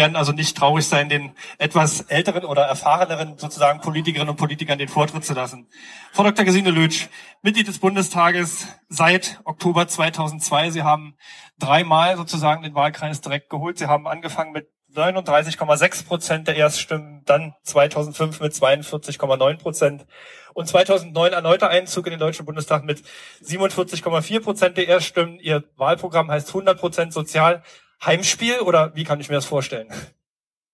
werden 0.00 0.16
also 0.16 0.32
nicht 0.32 0.56
traurig 0.56 0.86
sein, 0.86 1.10
den 1.10 1.32
etwas 1.58 2.00
älteren 2.00 2.46
oder 2.46 2.62
erfahreneren 2.62 3.36
sozusagen 3.36 3.82
Politikerinnen 3.82 4.30
und 4.30 4.36
Politikern 4.36 4.78
den 4.78 4.88
Vortritt 4.88 5.26
zu 5.26 5.34
lassen. 5.34 5.68
Frau 6.12 6.22
Dr. 6.22 6.46
Gesine 6.46 6.70
Lötsch, 6.70 7.08
Mitglied 7.42 7.68
des 7.68 7.78
Bundestages 7.78 8.66
seit 8.88 9.40
Oktober 9.44 9.86
2002. 9.86 10.70
Sie 10.70 10.82
haben 10.82 11.16
dreimal 11.58 12.16
sozusagen 12.16 12.62
den 12.62 12.74
Wahlkreis 12.74 13.20
direkt 13.20 13.50
geholt. 13.50 13.76
Sie 13.76 13.88
haben 13.88 14.08
angefangen 14.08 14.52
mit 14.52 14.70
39,6 14.94 16.06
Prozent 16.06 16.48
der 16.48 16.56
Erststimmen, 16.56 17.22
dann 17.26 17.54
2005 17.62 18.40
mit 18.40 18.52
42,9 18.54 19.58
Prozent 19.58 20.06
und 20.54 20.66
2009 20.66 21.34
erneuter 21.34 21.68
Einzug 21.68 22.06
in 22.06 22.12
den 22.12 22.20
Deutschen 22.20 22.46
Bundestag 22.46 22.84
mit 22.84 23.02
47,4 23.44 24.40
Prozent 24.40 24.76
der 24.78 24.88
Erststimmen. 24.88 25.38
Ihr 25.38 25.62
Wahlprogramm 25.76 26.30
heißt 26.30 26.48
100 26.48 26.80
Prozent 26.80 27.12
sozial. 27.12 27.62
Heimspiel 28.04 28.60
oder 28.60 28.94
wie 28.94 29.04
kann 29.04 29.20
ich 29.20 29.28
mir 29.28 29.34
das 29.36 29.44
vorstellen? 29.44 29.88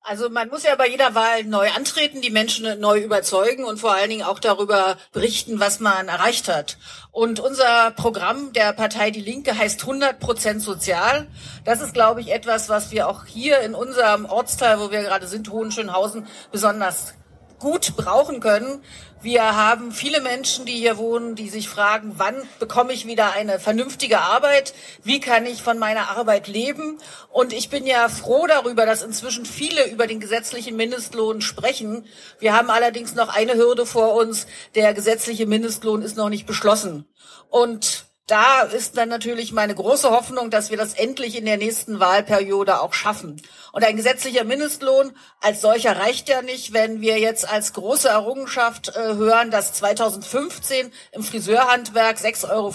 Also 0.08 0.30
man 0.30 0.48
muss 0.50 0.62
ja 0.62 0.76
bei 0.76 0.88
jeder 0.88 1.16
Wahl 1.16 1.42
neu 1.42 1.68
antreten, 1.72 2.20
die 2.20 2.30
Menschen 2.30 2.78
neu 2.78 3.00
überzeugen 3.00 3.64
und 3.64 3.80
vor 3.80 3.92
allen 3.92 4.08
Dingen 4.08 4.22
auch 4.22 4.38
darüber 4.38 4.96
berichten, 5.10 5.58
was 5.58 5.80
man 5.80 6.06
erreicht 6.06 6.46
hat. 6.46 6.78
Und 7.10 7.40
unser 7.40 7.90
Programm 7.90 8.52
der 8.52 8.72
Partei 8.72 9.10
Die 9.10 9.20
Linke 9.20 9.58
heißt 9.58 9.80
100 9.80 10.20
Prozent 10.20 10.62
sozial. 10.62 11.26
Das 11.64 11.80
ist, 11.80 11.92
glaube 11.92 12.20
ich, 12.20 12.30
etwas, 12.32 12.68
was 12.68 12.92
wir 12.92 13.08
auch 13.08 13.24
hier 13.24 13.58
in 13.62 13.74
unserem 13.74 14.26
Ortsteil, 14.26 14.78
wo 14.78 14.92
wir 14.92 15.02
gerade 15.02 15.26
sind, 15.26 15.50
Hohenschönhausen, 15.50 16.28
besonders 16.52 17.14
gut 17.58 17.96
brauchen 17.96 18.40
können. 18.40 18.82
Wir 19.22 19.56
haben 19.56 19.92
viele 19.92 20.20
Menschen, 20.20 20.66
die 20.66 20.74
hier 20.76 20.98
wohnen, 20.98 21.34
die 21.34 21.48
sich 21.48 21.68
fragen, 21.68 22.14
wann 22.16 22.36
bekomme 22.60 22.92
ich 22.92 23.06
wieder 23.06 23.32
eine 23.32 23.58
vernünftige 23.58 24.20
Arbeit? 24.20 24.74
Wie 25.02 25.20
kann 25.20 25.46
ich 25.46 25.62
von 25.62 25.78
meiner 25.78 26.10
Arbeit 26.10 26.48
leben? 26.48 26.98
Und 27.30 27.52
ich 27.52 27.68
bin 27.68 27.86
ja 27.86 28.08
froh 28.08 28.46
darüber, 28.46 28.86
dass 28.86 29.02
inzwischen 29.02 29.44
viele 29.44 29.88
über 29.88 30.06
den 30.06 30.20
gesetzlichen 30.20 30.76
Mindestlohn 30.76 31.40
sprechen. 31.40 32.06
Wir 32.38 32.54
haben 32.54 32.70
allerdings 32.70 33.14
noch 33.14 33.34
eine 33.34 33.54
Hürde 33.54 33.86
vor 33.86 34.14
uns. 34.14 34.46
Der 34.74 34.94
gesetzliche 34.94 35.46
Mindestlohn 35.46 36.02
ist 36.02 36.16
noch 36.16 36.28
nicht 36.28 36.46
beschlossen. 36.46 37.06
Und 37.48 38.05
da 38.26 38.62
ist 38.62 38.96
dann 38.96 39.08
natürlich 39.08 39.52
meine 39.52 39.74
große 39.74 40.10
Hoffnung, 40.10 40.50
dass 40.50 40.70
wir 40.70 40.76
das 40.76 40.94
endlich 40.94 41.36
in 41.36 41.44
der 41.44 41.58
nächsten 41.58 42.00
Wahlperiode 42.00 42.80
auch 42.80 42.92
schaffen. 42.92 43.40
Und 43.70 43.84
ein 43.84 43.96
gesetzlicher 43.96 44.42
Mindestlohn 44.42 45.12
als 45.40 45.60
solcher 45.60 45.96
reicht 45.96 46.28
ja 46.28 46.42
nicht, 46.42 46.72
wenn 46.72 47.00
wir 47.00 47.20
jetzt 47.20 47.48
als 47.48 47.72
große 47.72 48.08
Errungenschaft 48.08 48.88
äh, 48.88 49.14
hören, 49.14 49.52
dass 49.52 49.74
2015 49.74 50.90
im 51.12 51.22
Friseurhandwerk 51.22 52.18
6,50 52.18 52.50
Euro 52.50 52.74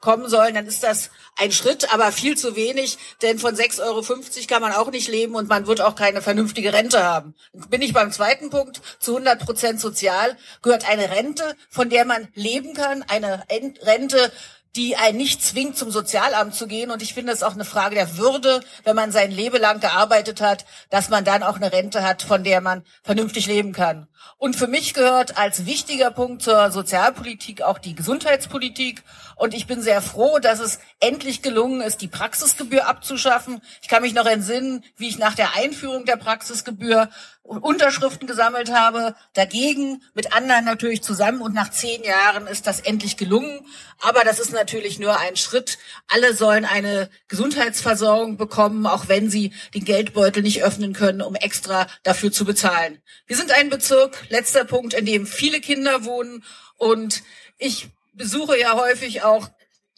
kommen 0.00 0.28
sollen, 0.28 0.54
dann 0.54 0.66
ist 0.66 0.82
das 0.82 1.10
ein 1.36 1.52
Schritt, 1.52 1.92
aber 1.92 2.10
viel 2.10 2.36
zu 2.36 2.56
wenig, 2.56 2.98
denn 3.22 3.38
von 3.38 3.54
6,50 3.54 3.82
Euro 3.82 4.02
kann 4.48 4.62
man 4.62 4.72
auch 4.72 4.90
nicht 4.90 5.08
leben 5.08 5.36
und 5.36 5.48
man 5.48 5.66
wird 5.66 5.80
auch 5.80 5.94
keine 5.94 6.22
vernünftige 6.22 6.72
Rente 6.72 7.04
haben. 7.04 7.34
Bin 7.52 7.82
ich 7.82 7.92
beim 7.92 8.10
zweiten 8.10 8.50
Punkt, 8.50 8.80
zu 8.98 9.12
100 9.12 9.44
Prozent 9.44 9.80
sozial 9.80 10.36
gehört 10.62 10.88
eine 10.88 11.10
Rente, 11.10 11.54
von 11.68 11.88
der 11.88 12.04
man 12.04 12.28
leben 12.34 12.74
kann, 12.74 13.04
eine 13.06 13.44
Rente, 13.48 14.32
die 14.76 14.96
einen 14.96 15.16
nicht 15.16 15.42
zwingt, 15.42 15.76
zum 15.76 15.90
Sozialamt 15.90 16.54
zu 16.54 16.66
gehen. 16.66 16.90
Und 16.90 17.02
ich 17.02 17.14
finde 17.14 17.32
es 17.32 17.42
auch 17.42 17.54
eine 17.54 17.64
Frage 17.64 17.94
der 17.94 18.16
Würde, 18.18 18.60
wenn 18.84 18.94
man 18.94 19.10
sein 19.10 19.30
Leben 19.30 19.60
lang 19.60 19.80
gearbeitet 19.80 20.40
hat, 20.40 20.66
dass 20.90 21.08
man 21.08 21.24
dann 21.24 21.42
auch 21.42 21.56
eine 21.56 21.72
Rente 21.72 22.02
hat, 22.02 22.22
von 22.22 22.44
der 22.44 22.60
man 22.60 22.84
vernünftig 23.02 23.46
leben 23.46 23.72
kann. 23.72 24.08
Und 24.38 24.54
für 24.54 24.66
mich 24.66 24.92
gehört 24.92 25.38
als 25.38 25.66
wichtiger 25.66 26.10
Punkt 26.10 26.42
zur 26.42 26.70
Sozialpolitik 26.70 27.62
auch 27.62 27.78
die 27.78 27.94
Gesundheitspolitik. 27.94 29.02
Und 29.36 29.52
ich 29.52 29.66
bin 29.66 29.82
sehr 29.82 30.00
froh, 30.00 30.38
dass 30.38 30.60
es 30.60 30.78
endlich 30.98 31.42
gelungen 31.42 31.82
ist, 31.82 32.00
die 32.00 32.08
Praxisgebühr 32.08 32.88
abzuschaffen. 32.88 33.60
Ich 33.82 33.88
kann 33.88 34.00
mich 34.00 34.14
noch 34.14 34.24
entsinnen, 34.24 34.82
wie 34.96 35.08
ich 35.08 35.18
nach 35.18 35.34
der 35.34 35.54
Einführung 35.54 36.06
der 36.06 36.16
Praxisgebühr 36.16 37.10
Unterschriften 37.42 38.26
gesammelt 38.26 38.72
habe, 38.72 39.14
dagegen, 39.34 40.02
mit 40.14 40.32
anderen 40.32 40.64
natürlich 40.64 41.02
zusammen. 41.02 41.42
Und 41.42 41.54
nach 41.54 41.70
zehn 41.70 42.02
Jahren 42.02 42.46
ist 42.46 42.66
das 42.66 42.80
endlich 42.80 43.18
gelungen. 43.18 43.60
Aber 44.00 44.24
das 44.24 44.40
ist 44.40 44.54
natürlich 44.54 44.98
nur 44.98 45.20
ein 45.20 45.36
Schritt. 45.36 45.76
Alle 46.08 46.34
sollen 46.34 46.64
eine 46.64 47.10
Gesundheitsversorgung 47.28 48.38
bekommen, 48.38 48.86
auch 48.86 49.08
wenn 49.08 49.28
sie 49.28 49.52
den 49.74 49.84
Geldbeutel 49.84 50.42
nicht 50.42 50.62
öffnen 50.62 50.94
können, 50.94 51.20
um 51.20 51.34
extra 51.34 51.86
dafür 52.04 52.32
zu 52.32 52.46
bezahlen. 52.46 53.02
Wir 53.26 53.36
sind 53.36 53.52
ein 53.52 53.68
Bezirk, 53.68 54.16
letzter 54.30 54.64
Punkt, 54.64 54.94
in 54.94 55.04
dem 55.04 55.26
viele 55.26 55.60
Kinder 55.60 56.06
wohnen. 56.06 56.42
Und 56.78 57.22
ich 57.58 57.88
besuche 58.16 58.58
ja 58.58 58.74
häufig 58.74 59.22
auch 59.22 59.48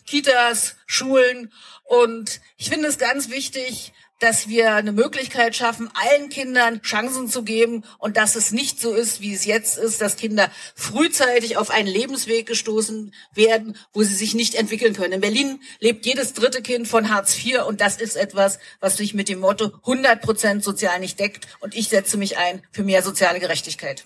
Kitas, 0.06 0.76
Schulen 0.86 1.52
und 1.84 2.40
ich 2.56 2.68
finde 2.68 2.88
es 2.88 2.98
ganz 2.98 3.30
wichtig, 3.30 3.92
dass 4.20 4.48
wir 4.48 4.74
eine 4.74 4.92
Möglichkeit 4.92 5.54
schaffen, 5.54 5.90
allen 5.94 6.28
Kindern 6.28 6.82
Chancen 6.82 7.28
zu 7.28 7.44
geben 7.44 7.84
und 7.98 8.16
dass 8.16 8.34
es 8.34 8.50
nicht 8.50 8.80
so 8.80 8.92
ist, 8.92 9.20
wie 9.20 9.32
es 9.32 9.44
jetzt 9.44 9.78
ist, 9.78 10.00
dass 10.00 10.16
Kinder 10.16 10.50
frühzeitig 10.74 11.56
auf 11.56 11.70
einen 11.70 11.88
Lebensweg 11.88 12.46
gestoßen 12.46 13.14
werden, 13.34 13.76
wo 13.92 14.02
sie 14.02 14.14
sich 14.14 14.34
nicht 14.34 14.54
entwickeln 14.54 14.94
können. 14.94 15.14
In 15.14 15.20
Berlin 15.20 15.60
lebt 15.78 16.04
jedes 16.04 16.32
dritte 16.32 16.62
Kind 16.62 16.88
von 16.88 17.10
Hartz 17.10 17.36
IV 17.38 17.64
und 17.66 17.80
das 17.80 17.96
ist 17.96 18.16
etwas, 18.16 18.58
was 18.80 18.96
sich 18.96 19.14
mit 19.14 19.28
dem 19.28 19.40
Motto 19.40 19.72
100 19.82 20.20
Prozent 20.20 20.64
sozial 20.64 20.98
nicht 20.98 21.20
deckt 21.20 21.46
und 21.60 21.74
ich 21.74 21.88
setze 21.88 22.16
mich 22.16 22.38
ein 22.38 22.62
für 22.72 22.82
mehr 22.82 23.02
soziale 23.02 23.38
Gerechtigkeit. 23.38 24.04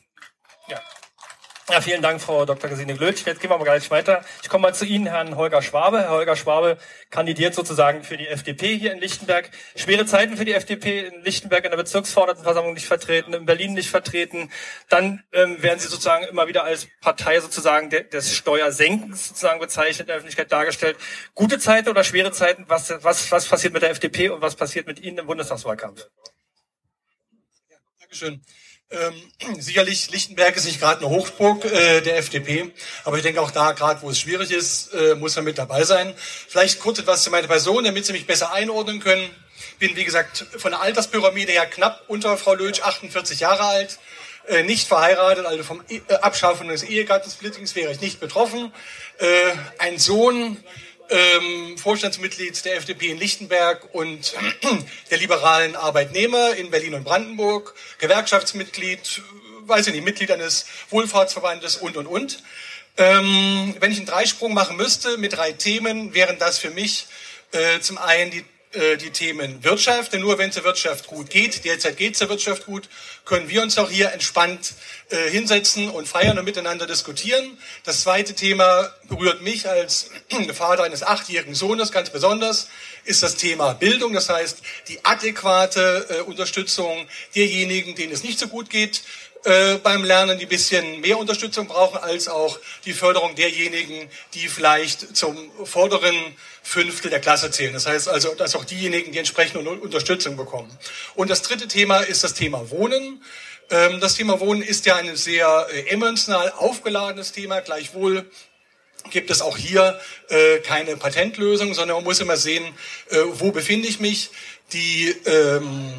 Ja. 0.68 0.80
Ja, 1.70 1.80
vielen 1.80 2.02
Dank, 2.02 2.20
Frau 2.20 2.44
Dr. 2.44 2.68
Gesine 2.68 2.96
Glötsch. 2.96 3.24
Jetzt 3.24 3.40
gehen 3.40 3.48
wir 3.48 3.56
mal 3.56 3.62
gleich 3.62 3.88
weiter. 3.92 4.24
Ich 4.42 4.48
komme 4.48 4.62
mal 4.62 4.74
zu 4.74 4.84
Ihnen, 4.84 5.06
Herrn 5.06 5.36
Holger 5.36 5.62
Schwabe. 5.62 6.00
Herr 6.00 6.10
Holger 6.10 6.34
Schwabe 6.34 6.76
kandidiert 7.10 7.54
sozusagen 7.54 8.02
für 8.02 8.16
die 8.16 8.26
FDP 8.26 8.76
hier 8.76 8.92
in 8.92 8.98
Lichtenberg. 8.98 9.48
Schwere 9.76 10.04
Zeiten 10.04 10.36
für 10.36 10.44
die 10.44 10.54
FDP 10.54 11.06
in 11.06 11.22
Lichtenberg 11.22 11.64
in 11.64 11.70
der 11.70 11.78
Bezirksverordnetenversammlung 11.78 12.74
nicht 12.74 12.86
vertreten, 12.86 13.32
in 13.32 13.46
Berlin 13.46 13.74
nicht 13.74 13.90
vertreten. 13.90 14.50
Dann 14.88 15.22
ähm, 15.32 15.62
werden 15.62 15.78
Sie 15.78 15.86
sozusagen 15.86 16.24
immer 16.24 16.48
wieder 16.48 16.64
als 16.64 16.88
Partei 17.00 17.38
sozusagen 17.38 17.90
de 17.90 18.08
des 18.08 18.34
Steuersenkens 18.34 19.28
sozusagen 19.28 19.60
bezeichnet, 19.60 20.00
in 20.00 20.06
der 20.08 20.16
Öffentlichkeit 20.16 20.50
dargestellt. 20.50 20.98
Gute 21.36 21.60
Zeiten 21.60 21.88
oder 21.88 22.02
schwere 22.02 22.32
Zeiten? 22.32 22.64
Was, 22.66 22.92
was, 23.04 23.30
was 23.30 23.46
passiert 23.46 23.72
mit 23.72 23.82
der 23.82 23.90
FDP 23.90 24.30
und 24.30 24.42
was 24.42 24.56
passiert 24.56 24.88
mit 24.88 24.98
Ihnen 24.98 25.18
im 25.18 25.26
Bundestagswahlkampf? 25.26 26.08
Ja, 27.70 27.76
Dankeschön. 28.00 28.42
Ähm, 28.92 29.14
sicherlich, 29.60 30.10
Lichtenberg 30.10 30.56
ist 30.56 30.66
nicht 30.66 30.80
gerade 30.80 31.00
eine 31.00 31.08
Hochburg 31.08 31.64
äh, 31.64 32.02
der 32.02 32.18
FDP, 32.18 32.70
aber 33.04 33.16
ich 33.16 33.22
denke 33.22 33.40
auch 33.40 33.50
da, 33.50 33.72
gerade 33.72 34.02
wo 34.02 34.10
es 34.10 34.20
schwierig 34.20 34.50
ist, 34.50 34.92
äh, 34.92 35.14
muss 35.14 35.36
er 35.36 35.42
mit 35.42 35.58
dabei 35.58 35.84
sein. 35.84 36.14
Vielleicht 36.16 36.78
kurz 36.78 36.98
etwas 36.98 37.22
zu 37.22 37.30
meiner 37.30 37.48
Person, 37.48 37.84
damit 37.84 38.04
Sie 38.04 38.12
mich 38.12 38.26
besser 38.26 38.52
einordnen 38.52 39.00
können. 39.00 39.28
Bin, 39.78 39.96
wie 39.96 40.04
gesagt, 40.04 40.46
von 40.58 40.72
der 40.72 40.82
Alterspyramide 40.82 41.52
her 41.52 41.66
knapp 41.66 42.04
unter 42.08 42.36
Frau 42.36 42.54
Lötsch, 42.54 42.82
48 42.82 43.40
Jahre 43.40 43.64
alt, 43.64 43.98
äh, 44.46 44.62
nicht 44.62 44.88
verheiratet, 44.88 45.46
also 45.46 45.62
vom 45.62 45.82
e 45.88 46.00
äh, 46.08 46.14
Abschaffen 46.14 46.68
des 46.68 46.82
Ehegattensplittings 46.82 47.74
wäre 47.74 47.92
ich 47.92 48.00
nicht 48.00 48.20
betroffen. 48.20 48.72
Äh, 49.18 49.26
ein 49.78 49.98
Sohn, 49.98 50.62
ähm, 51.12 51.78
Vorstandsmitglied 51.78 52.64
der 52.64 52.76
FDP 52.76 53.10
in 53.10 53.18
Lichtenberg 53.18 53.94
und 53.94 54.34
der 55.10 55.18
liberalen 55.18 55.76
Arbeitnehmer 55.76 56.54
in 56.54 56.70
Berlin 56.70 56.94
und 56.94 57.04
Brandenburg, 57.04 57.74
Gewerkschaftsmitglied, 57.98 59.22
weiß 59.66 59.86
ich 59.86 59.94
nicht, 59.94 60.04
Mitglied 60.04 60.30
eines 60.30 60.66
Wohlfahrtsverbandes 60.90 61.76
und, 61.76 61.96
und, 61.96 62.06
und. 62.06 62.42
Ähm, 62.96 63.74
wenn 63.80 63.90
ich 63.90 63.98
einen 63.98 64.06
Dreisprung 64.06 64.52
machen 64.52 64.76
müsste 64.76 65.16
mit 65.18 65.34
drei 65.34 65.52
Themen, 65.52 66.14
wären 66.14 66.38
das 66.38 66.58
für 66.58 66.70
mich 66.70 67.06
äh, 67.52 67.80
zum 67.80 67.98
einen 67.98 68.30
die 68.30 68.44
äh, 68.72 68.96
die 68.96 69.10
Themen 69.10 69.62
Wirtschaft, 69.64 70.12
denn 70.12 70.20
nur 70.20 70.38
wenn 70.38 70.48
es 70.48 70.54
der 70.54 70.64
Wirtschaft 70.64 71.06
gut 71.06 71.30
geht, 71.30 71.64
derzeit 71.64 71.96
geht 71.96 72.14
es 72.14 72.20
der 72.20 72.28
Wirtschaft 72.28 72.66
gut, 72.66 72.88
können 73.24 73.48
wir 73.48 73.62
uns 73.62 73.78
auch 73.78 73.90
hier 73.90 74.12
entspannt 74.12 74.74
äh, 75.10 75.30
hinsetzen 75.30 75.90
und 75.90 76.08
feiern 76.08 76.38
und 76.38 76.44
miteinander 76.44 76.86
diskutieren. 76.86 77.58
Das 77.84 78.02
zweite 78.02 78.34
Thema 78.34 78.94
berührt 79.08 79.42
mich 79.42 79.68
als 79.68 80.10
Vater 80.54 80.84
eines 80.84 81.02
achtjährigen 81.02 81.54
Sohnes 81.54 81.92
ganz 81.92 82.10
besonders, 82.10 82.68
ist 83.04 83.22
das 83.22 83.36
Thema 83.36 83.74
Bildung, 83.74 84.12
das 84.12 84.28
heißt 84.28 84.62
die 84.88 85.04
adäquate 85.04 86.06
äh, 86.08 86.20
Unterstützung 86.22 87.06
derjenigen, 87.34 87.94
denen 87.94 88.12
es 88.12 88.22
nicht 88.22 88.38
so 88.38 88.48
gut 88.48 88.70
geht, 88.70 89.02
äh, 89.44 89.78
beim 89.78 90.04
Lernen, 90.04 90.38
die 90.38 90.46
bisschen 90.46 91.00
mehr 91.00 91.18
Unterstützung 91.18 91.66
brauchen, 91.66 91.98
als 91.98 92.28
auch 92.28 92.58
die 92.84 92.92
Förderung 92.92 93.34
derjenigen, 93.34 94.08
die 94.34 94.46
vielleicht 94.48 95.16
zum 95.16 95.36
vorderen 95.64 96.14
Fünftel 96.62 97.10
der 97.10 97.20
Klasse 97.20 97.50
zählen. 97.50 97.72
Das 97.72 97.86
heißt 97.86 98.08
also, 98.08 98.34
dass 98.34 98.54
auch 98.54 98.64
diejenigen, 98.64 99.10
die 99.10 99.18
entsprechende 99.18 99.68
Unterstützung 99.68 100.36
bekommen. 100.36 100.70
Und 101.16 101.28
das 101.28 101.42
dritte 101.42 101.66
Thema 101.66 101.98
ist 101.98 102.22
das 102.22 102.34
Thema 102.34 102.70
Wohnen. 102.70 103.22
Ähm, 103.70 104.00
das 104.00 104.14
Thema 104.14 104.38
Wohnen 104.38 104.62
ist 104.62 104.86
ja 104.86 104.94
ein 104.96 105.16
sehr 105.16 105.66
äh, 105.72 105.88
emotional 105.88 106.52
aufgeladenes 106.52 107.32
Thema. 107.32 107.60
Gleichwohl 107.62 108.30
gibt 109.10 109.32
es 109.32 109.40
auch 109.40 109.56
hier 109.56 109.98
äh, 110.28 110.58
keine 110.58 110.96
Patentlösung, 110.96 111.74
sondern 111.74 111.96
man 111.96 112.04
muss 112.04 112.20
immer 112.20 112.36
sehen, 112.36 112.64
wo 113.32 113.50
befinde 113.50 113.88
ich 113.88 113.98
mich. 113.98 114.30
Die 114.72 115.08
ähm, 115.26 115.92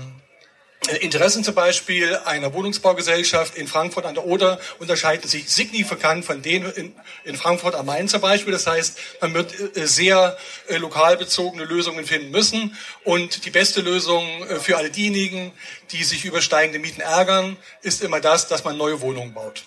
Interessen 1.00 1.44
zum 1.44 1.56
Beispiel 1.56 2.18
einer 2.26 2.54
Wohnungsbaugesellschaft 2.54 3.56
in 3.56 3.68
Frankfurt 3.68 4.06
an 4.06 4.16
der 4.16 4.26
Oder 4.26 4.60
unterscheiden 4.80 5.30
sich 5.30 5.50
signifikant 5.50 6.26
von 6.26 6.42
denen 6.42 6.72
in, 6.74 6.96
in 7.24 7.38
Frankfurt 7.38 7.76
am 7.76 7.86
Main 7.86 8.10
zum 8.10 8.20
Beispiel. 8.20 8.52
Das 8.52 8.68
heißt, 8.68 9.00
man 9.22 9.34
wird 9.34 9.78
äh, 9.78 9.88
sehr 9.88 10.38
äh, 10.68 10.78
lokal 10.78 11.16
bezogene 11.16 11.64
Lösungen 11.64 12.06
finden 12.06 12.32
müssen. 12.32 12.76
Und 13.06 13.46
die 13.46 13.50
beste 13.50 13.82
Lösung 13.82 14.26
äh, 14.44 14.60
für 14.60 14.78
all 14.78 14.90
diejenigen, 14.90 15.54
die 15.92 16.04
sich 16.04 16.26
über 16.26 16.42
steigende 16.42 16.80
Mieten 16.80 17.02
ärgern, 17.02 17.56
ist 17.82 18.04
immer 18.04 18.20
das, 18.20 18.48
dass 18.48 18.66
man 18.66 18.78
neue 18.78 19.00
Wohnungen 19.00 19.34
baut. 19.34 19.64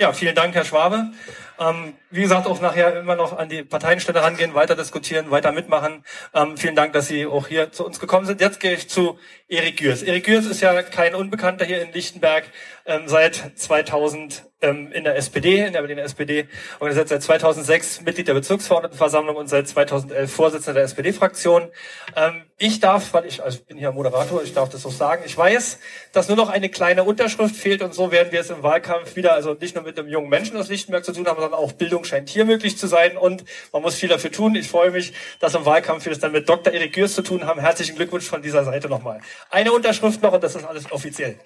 Ja, 0.00 0.12
vielen 0.12 0.36
Dank, 0.36 0.54
Herr 0.54 0.64
Schwabe. 0.64 1.10
Ähm, 1.58 1.94
wie 2.10 2.22
gesagt, 2.22 2.46
auch 2.46 2.60
nachher 2.60 3.00
immer 3.00 3.16
noch 3.16 3.36
an 3.36 3.48
die 3.48 3.64
Parteienstelle 3.64 4.22
rangehen, 4.22 4.54
weiter 4.54 4.76
diskutieren, 4.76 5.32
weiter 5.32 5.50
mitmachen. 5.50 6.04
Ähm, 6.32 6.56
vielen 6.56 6.76
Dank, 6.76 6.92
dass 6.92 7.08
Sie 7.08 7.26
auch 7.26 7.48
hier 7.48 7.72
zu 7.72 7.84
uns 7.84 7.98
gekommen 7.98 8.24
sind. 8.24 8.40
Jetzt 8.40 8.60
gehe 8.60 8.74
ich 8.74 8.88
zu 8.88 9.18
Erik 9.50 9.78
Gürs. 9.78 10.02
Erik 10.02 10.24
Gürs 10.24 10.44
ist 10.44 10.60
ja 10.60 10.82
kein 10.82 11.14
Unbekannter 11.14 11.64
hier 11.64 11.80
in 11.80 11.90
Lichtenberg, 11.92 12.44
ähm, 12.84 13.08
seit 13.08 13.52
2000 13.54 14.44
ähm, 14.60 14.90
in 14.92 15.04
der 15.04 15.16
SPD, 15.16 15.64
in 15.64 15.72
der 15.72 15.80
Berliner 15.80 16.02
SPD, 16.02 16.48
organisiert 16.80 17.08
seit 17.08 17.22
2006 17.22 18.02
Mitglied 18.02 18.28
der 18.28 18.34
Bezirksverordnetenversammlung 18.34 19.36
und 19.36 19.48
seit 19.48 19.68
2011 19.68 20.32
Vorsitzender 20.32 20.74
der 20.74 20.82
SPD-Fraktion. 20.84 21.68
Ähm, 22.16 22.42
ich 22.58 22.80
darf, 22.80 23.14
weil 23.14 23.24
ich, 23.24 23.42
also 23.42 23.58
ich 23.58 23.66
bin 23.66 23.78
hier 23.78 23.92
Moderator, 23.92 24.42
ich 24.42 24.52
darf 24.52 24.68
das 24.68 24.82
so 24.82 24.90
sagen, 24.90 25.22
ich 25.24 25.36
weiß, 25.36 25.78
dass 26.12 26.26
nur 26.28 26.36
noch 26.36 26.48
eine 26.48 26.68
kleine 26.68 27.04
Unterschrift 27.04 27.54
fehlt 27.54 27.82
und 27.82 27.94
so 27.94 28.10
werden 28.10 28.32
wir 28.32 28.40
es 28.40 28.50
im 28.50 28.64
Wahlkampf 28.64 29.14
wieder, 29.14 29.34
also 29.34 29.54
nicht 29.54 29.76
nur 29.76 29.84
mit 29.84 29.96
einem 29.98 30.08
jungen 30.08 30.28
Menschen 30.28 30.56
aus 30.56 30.68
Lichtenberg 30.68 31.04
zu 31.04 31.12
tun 31.12 31.26
haben, 31.28 31.40
sondern 31.40 31.58
auch 31.58 31.72
Bildung 31.72 32.02
scheint 32.04 32.28
hier 32.28 32.44
möglich 32.44 32.76
zu 32.76 32.88
sein 32.88 33.16
und 33.16 33.44
man 33.72 33.82
muss 33.82 33.94
viel 33.94 34.08
dafür 34.08 34.32
tun. 34.32 34.56
Ich 34.56 34.68
freue 34.68 34.90
mich, 34.90 35.12
dass 35.38 35.54
im 35.54 35.64
Wahlkampf 35.64 36.04
wir 36.04 36.12
es 36.12 36.18
dann 36.18 36.32
mit 36.32 36.48
Dr. 36.48 36.72
Erik 36.72 36.94
Gürs 36.94 37.14
zu 37.14 37.22
tun 37.22 37.46
haben. 37.46 37.60
Herzlichen 37.60 37.94
Glückwunsch 37.94 38.26
von 38.26 38.42
dieser 38.42 38.64
Seite 38.64 38.88
nochmal. 38.88 39.20
Eine 39.50 39.72
Unterschrift 39.72 40.22
noch 40.22 40.32
und 40.32 40.42
das 40.42 40.54
ist 40.54 40.64
alles 40.64 40.90
offiziell. 40.90 41.38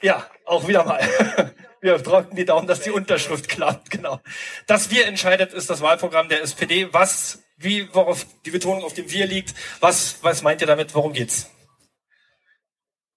Ja, 0.00 0.28
auch 0.44 0.68
wieder 0.68 0.84
mal. 0.84 1.54
Wir 1.80 1.98
drücken 1.98 2.34
die 2.34 2.44
Daumen, 2.44 2.66
dass 2.66 2.80
die 2.80 2.90
Unterschrift 2.90 3.48
klappt, 3.48 3.90
genau. 3.90 4.20
Das 4.66 4.90
Wir 4.90 5.06
entscheidet 5.06 5.52
ist 5.52 5.70
das 5.70 5.80
Wahlprogramm 5.80 6.28
der 6.28 6.42
SPD. 6.42 6.92
Was, 6.92 7.40
wie, 7.56 7.92
worauf 7.94 8.26
die 8.44 8.50
Betonung 8.50 8.84
auf 8.84 8.94
dem 8.94 9.10
Wir 9.10 9.26
liegt. 9.26 9.54
Was, 9.80 10.16
was 10.22 10.42
meint 10.42 10.60
ihr 10.60 10.66
damit? 10.66 10.94
Worum 10.94 11.12
geht's? 11.12 11.50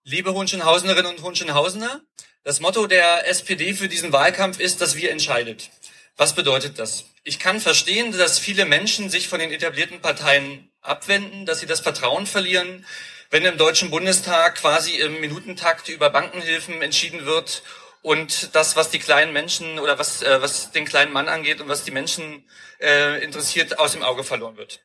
Liebe 0.03 0.33
Hohenschönhausenerinnen 0.33 1.11
und 1.11 1.21
Hohenschönhausener, 1.23 2.01
das 2.43 2.59
Motto 2.59 2.87
der 2.87 3.27
SPD 3.27 3.73
für 3.73 3.87
diesen 3.87 4.11
Wahlkampf 4.11 4.59
ist, 4.59 4.81
dass 4.81 4.95
Wir 4.95 5.11
entscheidet. 5.11 5.69
Was 6.17 6.33
bedeutet 6.33 6.79
das? 6.79 7.05
Ich 7.23 7.39
kann 7.39 7.59
verstehen, 7.59 8.11
dass 8.11 8.39
viele 8.39 8.65
Menschen 8.65 9.09
sich 9.09 9.27
von 9.27 9.39
den 9.39 9.51
etablierten 9.51 10.01
Parteien 10.01 10.71
abwenden, 10.81 11.45
dass 11.45 11.59
sie 11.59 11.67
das 11.67 11.79
Vertrauen 11.79 12.25
verlieren, 12.25 12.85
wenn 13.31 13.45
im 13.45 13.57
Deutschen 13.57 13.89
Bundestag 13.89 14.56
quasi 14.56 14.98
im 14.98 15.22
Minutentakt 15.22 15.88
über 15.88 16.10
Bankenhilfen 16.10 16.81
entschieden 16.81 17.25
wird 17.25 17.63
und 18.01 18.54
das, 18.56 18.75
was 18.75 18.89
die 18.89 19.00
kleinen 19.00 19.31
Menschen 19.31 19.80
oder 19.80 19.98
was, 19.98 20.22
äh, 20.22 20.42
was 20.42 20.72
den 20.72 20.86
kleinen 20.86 21.13
Mann 21.13 21.30
angeht 21.30 21.62
und 21.62 21.69
was 21.69 21.83
die 21.83 21.92
Menschen 21.92 22.45
äh, 22.80 23.24
interessiert, 23.24 23.80
aus 23.80 23.94
dem 23.94 24.04
Auge 24.04 24.25
verloren 24.25 24.57
wird. 24.57 24.81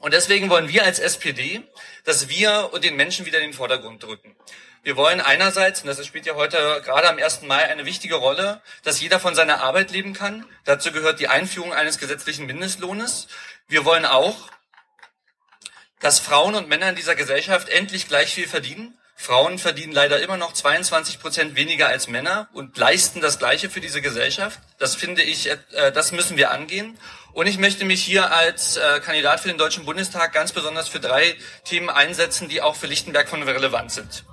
Und 0.00 0.14
deswegen 0.14 0.48
wollen 0.48 0.68
wir 0.68 0.84
als 0.84 0.98
SPD, 0.98 1.62
dass 2.04 2.28
wir 2.28 2.70
und 2.72 2.84
den 2.84 2.96
Menschen 2.96 3.26
wieder 3.26 3.38
in 3.38 3.50
den 3.50 3.54
Vordergrund 3.54 4.02
drücken. 4.02 4.34
Wir 4.82 4.96
wollen 4.96 5.20
einerseits, 5.20 5.82
und 5.82 5.88
das 5.88 6.04
spielt 6.06 6.24
ja 6.24 6.36
heute 6.36 6.80
gerade 6.84 7.08
am 7.10 7.18
1. 7.18 7.42
Mai 7.42 7.68
eine 7.68 7.84
wichtige 7.84 8.14
Rolle, 8.14 8.62
dass 8.82 9.00
jeder 9.00 9.20
von 9.20 9.34
seiner 9.34 9.62
Arbeit 9.62 9.90
leben 9.90 10.14
kann. 10.14 10.46
Dazu 10.64 10.90
gehört 10.90 11.20
die 11.20 11.28
Einführung 11.28 11.74
eines 11.74 11.98
gesetzlichen 11.98 12.46
Mindestlohnes. 12.46 13.28
Wir 13.68 13.84
wollen 13.84 14.06
auch, 14.06 14.48
dass 16.00 16.18
Frauen 16.18 16.54
und 16.54 16.68
Männer 16.68 16.88
in 16.88 16.96
dieser 16.96 17.14
Gesellschaft 17.14 17.68
endlich 17.68 18.08
gleich 18.08 18.34
viel 18.34 18.48
verdienen. 18.48 18.98
Frauen 19.14 19.58
verdienen 19.58 19.92
leider 19.92 20.22
immer 20.22 20.38
noch 20.38 20.54
22 20.54 21.20
Prozent 21.20 21.54
weniger 21.54 21.88
als 21.88 22.08
Männer 22.08 22.48
und 22.54 22.78
leisten 22.78 23.20
das 23.20 23.38
Gleiche 23.38 23.68
für 23.68 23.82
diese 23.82 24.00
Gesellschaft. 24.00 24.58
Das 24.78 24.94
finde 24.94 25.22
ich, 25.22 25.50
äh, 25.50 25.92
das 25.92 26.12
müssen 26.12 26.38
wir 26.38 26.50
angehen. 26.50 26.98
Und 27.34 27.46
ich 27.46 27.58
möchte 27.58 27.84
mich 27.84 28.02
hier 28.02 28.32
als 28.32 28.78
äh, 28.78 29.00
Kandidat 29.00 29.40
für 29.40 29.48
den 29.48 29.58
Deutschen 29.58 29.84
Bundestag 29.84 30.32
ganz 30.32 30.52
besonders 30.52 30.88
für 30.88 31.00
drei 31.00 31.36
Themen 31.64 31.90
einsetzen, 31.90 32.48
die 32.48 32.62
auch 32.62 32.76
für 32.76 32.86
Lichtenberg 32.86 33.28
von 33.28 33.42
Relevanz 33.42 33.94
sind. 33.94 34.24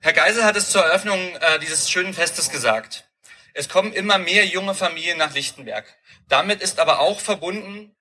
Herr 0.00 0.14
Geisel 0.14 0.44
hat 0.44 0.56
es 0.56 0.70
zur 0.70 0.82
Eröffnung 0.82 1.18
äh, 1.36 1.58
dieses 1.58 1.90
schönen 1.90 2.14
Festes 2.14 2.48
gesagt. 2.48 3.04
Es 3.52 3.68
kommen 3.68 3.92
immer 3.92 4.18
mehr 4.18 4.46
junge 4.46 4.74
Familien 4.74 5.18
nach 5.18 5.34
Lichtenberg. 5.34 5.84
Damit 6.28 6.62
ist 6.62 6.80
aber 6.80 7.00
auch 7.00 7.20
verbunden, 7.20 7.94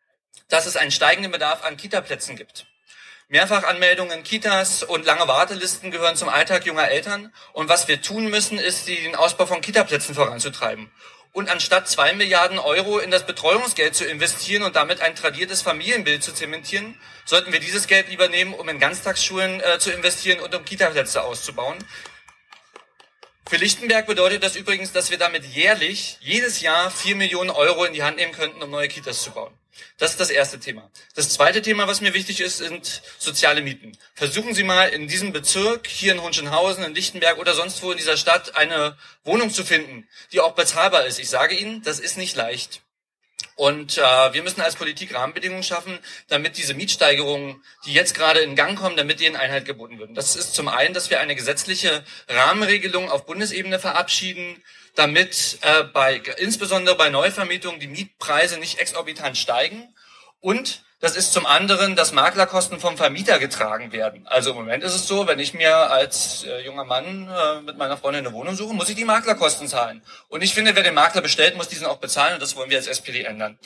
dass 0.49 0.65
es 0.65 0.77
einen 0.77 0.91
steigenden 0.91 1.31
Bedarf 1.31 1.63
an 1.63 1.77
Kitaplätzen 1.77 2.35
gibt. 2.35 2.67
Mehrfachanmeldungen 3.27 4.23
Kitas 4.23 4.83
und 4.83 5.03
lange 5.05 5.27
Wartelisten 5.27 5.89
gehören 5.89 6.15
zum 6.15 6.29
Alltag 6.29 6.65
junger 6.65 6.89
Eltern. 6.89 7.33
Und 7.53 7.69
was 7.69 7.87
wir 7.87 8.01
tun 8.01 8.25
müssen, 8.29 8.59
ist, 8.59 8.87
den 8.87 9.15
Ausbau 9.15 9.47
von 9.47 9.61
Kitaplätzen 9.61 10.13
voranzutreiben. 10.13 10.91
Und 11.31 11.49
anstatt 11.49 11.89
zwei 11.89 12.13
Milliarden 12.13 12.59
Euro 12.59 12.99
in 12.99 13.11
das 13.11 13.25
Betreuungsgeld 13.25 13.95
zu 13.95 14.05
investieren 14.05 14.63
und 14.63 14.75
damit 14.75 15.01
ein 15.01 15.15
tradiertes 15.15 15.63
Familienbild 15.63 16.23
zu 16.23 16.33
zementieren, 16.33 16.97
sollten 17.25 17.51
wir 17.51 17.59
dieses 17.59 17.87
Geld 17.87 18.09
lieber 18.09 18.29
nehmen, 18.29 18.53
um 18.53 18.69
in 18.69 18.79
Ganztagsschulen 18.79 19.59
äh, 19.59 19.79
zu 19.79 19.91
investieren 19.91 20.39
und 20.39 20.53
um 20.53 20.63
Kitaplätze 20.63 21.23
auszubauen. 21.23 21.83
Für 23.49 23.57
Lichtenberg 23.57 24.05
bedeutet 24.05 24.43
das 24.43 24.55
übrigens, 24.55 24.91
dass 24.91 25.11
wir 25.11 25.17
damit 25.17 25.45
jährlich, 25.45 26.17
jedes 26.21 26.61
Jahr 26.61 26.89
vier 26.89 27.15
Millionen 27.15 27.49
Euro 27.49 27.85
in 27.85 27.93
die 27.93 28.03
Hand 28.03 28.17
nehmen 28.17 28.33
könnten, 28.33 28.61
um 28.61 28.69
neue 28.69 28.87
Kitas 28.87 29.23
zu 29.23 29.31
bauen. 29.31 29.53
Das 29.97 30.11
ist 30.11 30.19
das 30.19 30.29
erste 30.29 30.59
Thema. 30.59 30.91
Das 31.15 31.29
zweite 31.29 31.61
Thema, 31.61 31.87
was 31.87 32.01
mir 32.01 32.13
wichtig 32.13 32.41
ist, 32.41 32.57
sind 32.57 33.01
soziale 33.17 33.61
Mieten. 33.61 33.97
Versuchen 34.13 34.53
Sie 34.53 34.63
mal 34.63 34.89
in 34.89 35.07
diesem 35.07 35.33
Bezirk, 35.33 35.87
hier 35.87 36.13
in 36.13 36.21
Hunschenhausen, 36.21 36.83
in 36.83 36.93
Lichtenberg 36.93 37.37
oder 37.37 37.53
sonst 37.53 37.81
wo 37.81 37.91
in 37.91 37.97
dieser 37.97 38.17
Stadt 38.17 38.55
eine 38.55 38.97
Wohnung 39.23 39.51
zu 39.51 39.63
finden, 39.63 40.07
die 40.31 40.39
auch 40.39 40.53
bezahlbar 40.53 41.05
ist. 41.05 41.19
Ich 41.19 41.29
sage 41.29 41.55
Ihnen, 41.55 41.81
das 41.83 41.99
ist 41.99 42.17
nicht 42.17 42.35
leicht. 42.35 42.81
Und 43.55 43.97
äh, 43.97 44.01
wir 44.33 44.43
müssen 44.43 44.59
als 44.59 44.75
Politik 44.75 45.13
Rahmenbedingungen 45.13 45.63
schaffen, 45.63 45.97
damit 46.27 46.57
diese 46.57 46.73
Mietsteigerungen, 46.73 47.63
die 47.85 47.93
jetzt 47.93 48.13
gerade 48.13 48.41
in 48.41 48.55
Gang 48.55 48.77
kommen, 48.77 48.97
damit 48.97 49.21
denen 49.21 49.37
Einhalt 49.37 49.65
geboten 49.65 49.97
wird. 49.97 50.17
Das 50.17 50.35
ist 50.35 50.53
zum 50.53 50.67
einen, 50.67 50.93
dass 50.93 51.09
wir 51.09 51.21
eine 51.21 51.35
gesetzliche 51.35 52.03
Rahmenregelung 52.27 53.09
auf 53.09 53.25
Bundesebene 53.25 53.79
verabschieden, 53.79 54.61
damit 54.95 55.59
äh, 55.61 55.83
bei, 55.83 56.21
insbesondere 56.37 56.95
bei 56.95 57.09
Neuvermietungen 57.09 57.79
die 57.79 57.87
Mietpreise 57.87 58.57
nicht 58.57 58.79
exorbitant 58.79 59.37
steigen. 59.37 59.93
Und 60.39 60.83
das 61.01 61.15
ist 61.15 61.33
zum 61.33 61.45
anderen, 61.45 61.95
dass 61.95 62.13
Maklerkosten 62.13 62.79
vom 62.79 62.97
Vermieter 62.97 63.37
getragen 63.37 63.91
werden. 63.91 64.25
Also 64.27 64.51
im 64.51 64.55
Moment 64.55 64.83
ist 64.83 64.95
es 64.95 65.07
so, 65.07 65.27
wenn 65.27 65.39
ich 65.39 65.53
mir 65.53 65.75
als 65.91 66.45
äh, 66.45 66.61
junger 66.65 66.85
Mann 66.85 67.29
äh, 67.29 67.61
mit 67.61 67.77
meiner 67.77 67.97
Freundin 67.97 68.25
eine 68.25 68.33
Wohnung 68.33 68.55
suche, 68.55 68.73
muss 68.73 68.89
ich 68.89 68.95
die 68.95 69.05
Maklerkosten 69.05 69.67
zahlen. 69.67 70.01
Und 70.29 70.41
ich 70.41 70.53
finde, 70.53 70.75
wer 70.75 70.83
den 70.83 70.93
Makler 70.93 71.21
bestellt, 71.21 71.57
muss 71.57 71.67
diesen 71.67 71.85
auch 71.85 71.97
bezahlen. 71.97 72.35
Und 72.35 72.41
das 72.41 72.55
wollen 72.55 72.69
wir 72.69 72.77
als 72.77 72.87
SPD 72.87 73.23
ändern. 73.23 73.59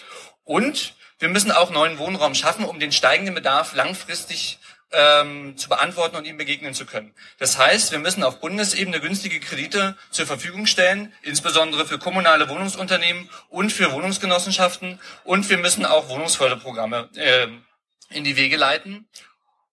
Und 0.43 0.95
wir 1.19 1.29
müssen 1.29 1.51
auch 1.51 1.69
neuen 1.69 1.97
Wohnraum 1.97 2.33
schaffen, 2.33 2.65
um 2.65 2.79
den 2.79 2.91
steigenden 2.91 3.35
Bedarf 3.35 3.73
langfristig 3.73 4.57
ähm, 4.91 5.55
zu 5.57 5.69
beantworten 5.69 6.15
und 6.15 6.25
ihm 6.25 6.37
begegnen 6.37 6.73
zu 6.73 6.85
können. 6.85 7.13
Das 7.37 7.57
heißt, 7.57 7.91
wir 7.91 7.99
müssen 7.99 8.23
auf 8.23 8.39
Bundesebene 8.39 8.99
günstige 8.99 9.39
Kredite 9.39 9.95
zur 10.09 10.25
Verfügung 10.25 10.65
stellen, 10.65 11.13
insbesondere 11.21 11.85
für 11.85 11.99
kommunale 11.99 12.49
Wohnungsunternehmen 12.49 13.29
und 13.49 13.71
für 13.71 13.91
Wohnungsgenossenschaften. 13.91 14.99
Und 15.23 15.49
wir 15.49 15.57
müssen 15.57 15.85
auch 15.85 16.09
Wohnungsförderprogramme 16.09 17.09
äh, 17.15 17.47
in 18.09 18.23
die 18.23 18.37
Wege 18.37 18.57
leiten. 18.57 19.07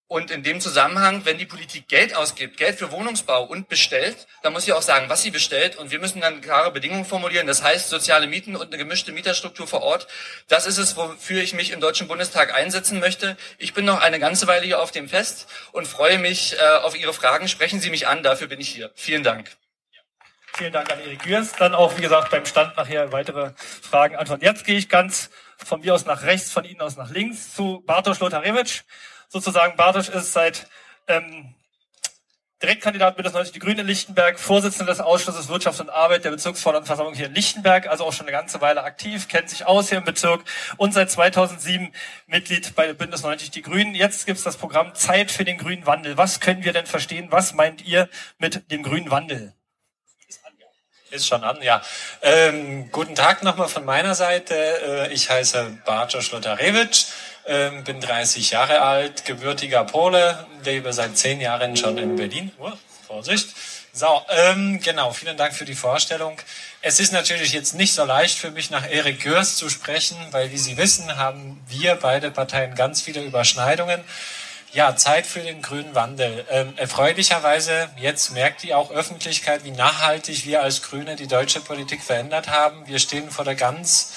Und 0.09 0.31
in 0.31 0.45
dem 0.45 0.61
Zusammenhang, 0.61 1.25
wenn 1.25 1.37
die 1.37 1.47
Politik 1.47 1.89
Geld 1.89 2.15
ausgibt, 2.15 2.59
Geld 2.59 2.79
für 2.79 2.93
Wohnungsbau 2.93 3.43
und 3.43 3.69
bestellt, 3.69 4.29
dann 4.43 4.53
muss 4.53 4.65
sie 4.65 4.73
auch 4.73 4.83
sagen, 4.83 5.09
was 5.09 5.23
sie 5.23 5.33
bestellt. 5.33 5.75
Und 5.75 5.91
wir 5.91 5.99
müssen 5.99 6.21
dann 6.21 6.41
klare 6.41 6.71
Bedingungen 6.71 7.05
formulieren. 7.05 7.49
Das 7.49 7.65
heißt, 7.65 7.89
soziale 7.89 8.29
Mieten 8.29 8.55
und 8.55 8.69
eine 8.69 8.79
gemischte 8.79 9.11
Mieterstruktur 9.11 9.67
vor 9.67 9.83
Ort. 9.83 10.07
Das 10.47 10.67
ist 10.67 10.79
es, 10.79 10.97
wofür 10.97 11.43
ich 11.43 11.55
mich 11.55 11.73
im 11.73 11.81
Deutschen 11.81 12.07
Bundestag 12.07 12.55
einsetzen 12.55 13.01
möchte. 13.01 13.37
Ich 13.59 13.75
bin 13.75 13.85
noch 13.85 14.01
eine 14.01 14.21
ganze 14.21 14.47
Weile 14.47 14.65
hier 14.65 14.81
auf 14.81 14.93
dem 14.93 15.09
Fest 15.09 15.49
und 15.73 15.89
freue 15.89 16.19
mich 16.19 16.57
äh, 16.57 16.77
auf 16.85 16.97
Ihre 16.97 17.13
Fragen. 17.13 17.49
Sprechen 17.49 17.81
Sie 17.81 17.91
mich 17.91 18.07
an, 18.07 18.23
dafür 18.23 18.47
bin 18.47 18.61
ich 18.61 18.69
hier. 18.69 18.93
Vielen 18.95 19.25
Dank. 19.25 19.57
Vielen 20.57 20.73
Dank 20.73 20.91
an 20.93 21.01
Erik 21.01 21.25
Gürs. 21.25 21.53
Dann 21.59 21.75
auch, 21.75 21.99
wie 21.99 22.03
gesagt, 22.03 22.31
beim 22.31 22.47
Stand 22.47 22.77
nachher 22.77 23.11
weitere 23.11 23.55
Fragen, 23.57 24.15
Antworten. 24.15 24.45
Jetzt 24.45 24.65
gehe 24.65 24.79
ich 24.79 24.89
ganz 24.89 25.31
von 25.57 25.81
mir 25.81 25.95
aus 25.95 26.07
nach 26.07 26.23
rechts, 26.23 26.53
von 26.53 26.65
Ihnen 26.65 26.81
aus 26.81 26.97
nach 26.97 27.11
links 27.11 27.55
zu 27.55 27.83
Bartosz 27.85 28.21
Lotarewitsch 28.21 28.83
sozusagen. 29.29 29.77
Bartosch 29.77 30.09
ist 30.09 30.33
seit 30.33 30.69
ähm, 31.09 31.55
Direktkandidat 32.63 33.17
Bündnis 33.17 33.35
90 33.35 33.53
Die 33.53 33.59
Grünen 33.59 33.81
in 33.81 33.87
Lichtenberg, 33.87 34.41
Vorsitzender 34.41 34.91
des 34.91 35.01
Ausschusses 35.01 35.49
Wirtschaft 35.49 35.79
und 35.79 35.91
Arbeit 35.91 36.25
der 36.25 36.31
Bezirksverordnetenversammlung 36.31 37.15
hier 37.15 37.27
in 37.27 37.35
Lichtenberg, 37.35 37.87
also 37.87 38.05
auch 38.05 38.15
schon 38.15 38.25
eine 38.25 38.33
ganze 38.33 38.63
Weile 38.63 38.83
aktiv, 38.83 39.29
kennt 39.29 39.51
sich 39.51 39.67
aus 39.67 39.91
hier 39.91 39.99
im 39.99 40.05
Bezirk 40.05 40.43
und 40.79 40.95
seit 40.95 41.11
2007 41.11 41.93
Mitglied 42.27 42.75
bei 42.75 42.95
Bündnis 42.95 43.23
90 43.23 43.51
Die 43.51 43.61
Grünen. 43.61 43.95
Jetzt 43.95 44.25
gibt's 44.25 44.43
das 44.43 44.57
Programm 44.57 44.95
Zeit 44.95 45.31
für 45.31 45.45
den 45.45 45.59
grünen 45.59 45.85
Wandel. 45.85 46.17
Was 46.17 46.41
können 46.41 46.65
wir 46.65 46.73
denn 46.73 46.87
verstehen? 46.87 47.27
Was 47.31 47.53
meint 47.53 47.85
ihr 47.85 48.09
mit 48.39 48.71
dem 48.71 48.83
grünen 48.83 49.11
Wandel? 49.11 49.53
Ist 51.11 51.29
schon 51.29 51.45
an, 51.45 51.63
ja. 51.63 51.83
Ähm, 52.23 52.91
guten 52.91 53.15
Tag 53.15 53.43
nochmal 53.43 53.69
von 53.69 53.85
meiner 53.85 54.15
Seite. 54.15 54.55
Äh, 54.55 55.13
ich 55.13 55.31
heiße 55.31 55.79
Bartosz 55.85 56.33
Lotarewitsch 56.33 57.07
ähm, 57.47 57.85
bin 57.85 58.01
30 58.01 58.51
Jahre 58.51 58.83
alt, 58.83 59.25
gebürtiger 59.25 59.85
Pole, 59.85 60.47
lebe 60.65 60.93
seit 60.93 61.17
zehn 61.17 61.41
Jahren 61.41 61.77
schon 61.77 61.99
in 61.99 62.17
Berlin. 62.17 62.53
Oh, 62.59 62.73
Vorsicht. 63.07 63.55
So, 63.93 64.23
ähm, 64.29 64.81
genau, 64.83 65.13
vielen 65.13 65.37
Dank 65.39 65.55
für 65.55 65.65
die 65.65 65.75
Vorstellung. 65.75 66.37
Es 66.83 67.01
ist 67.01 67.13
natürlich 67.13 67.53
jetzt 67.53 67.75
nicht 67.75 67.95
so 67.95 68.05
leicht 68.05 68.39
für 68.39 68.51
mich, 68.51 68.71
nach 68.71 68.87
Erik 68.91 69.23
Gürs 69.23 69.57
zu 69.57 69.71
sprechen, 69.71 70.19
weil, 70.33 70.53
wie 70.53 70.59
Sie 70.59 70.77
wissen, 70.77 71.17
haben 71.17 71.65
wir 71.69 71.95
beide 71.95 72.31
Parteien 72.31 72.75
ganz 72.75 73.01
viele 73.01 73.23
Überschneidungen. 73.23 74.03
Ja, 74.73 74.95
Zeit 74.97 75.27
für 75.27 75.41
den 75.41 75.63
grünen 75.63 75.95
Wandel. 75.95 76.45
Ähm, 76.51 76.75
erfreulicherweise, 76.77 77.89
jetzt 77.97 78.33
merkt 78.33 78.63
die 78.63 78.75
auch 78.75 78.91
Öffentlichkeit, 78.91 79.65
wie 79.65 79.71
nachhaltig 79.71 80.45
wir 80.45 80.63
als 80.63 80.83
Grüne 80.83 81.17
die 81.17 81.29
deutsche 81.29 81.61
Politik 81.61 82.03
verändert 82.03 82.49
haben. 82.49 82.87
Wir 82.87 82.99
stehen 82.99 83.31
vor 83.31 83.47
der 83.47 83.55
ganz 83.55 84.13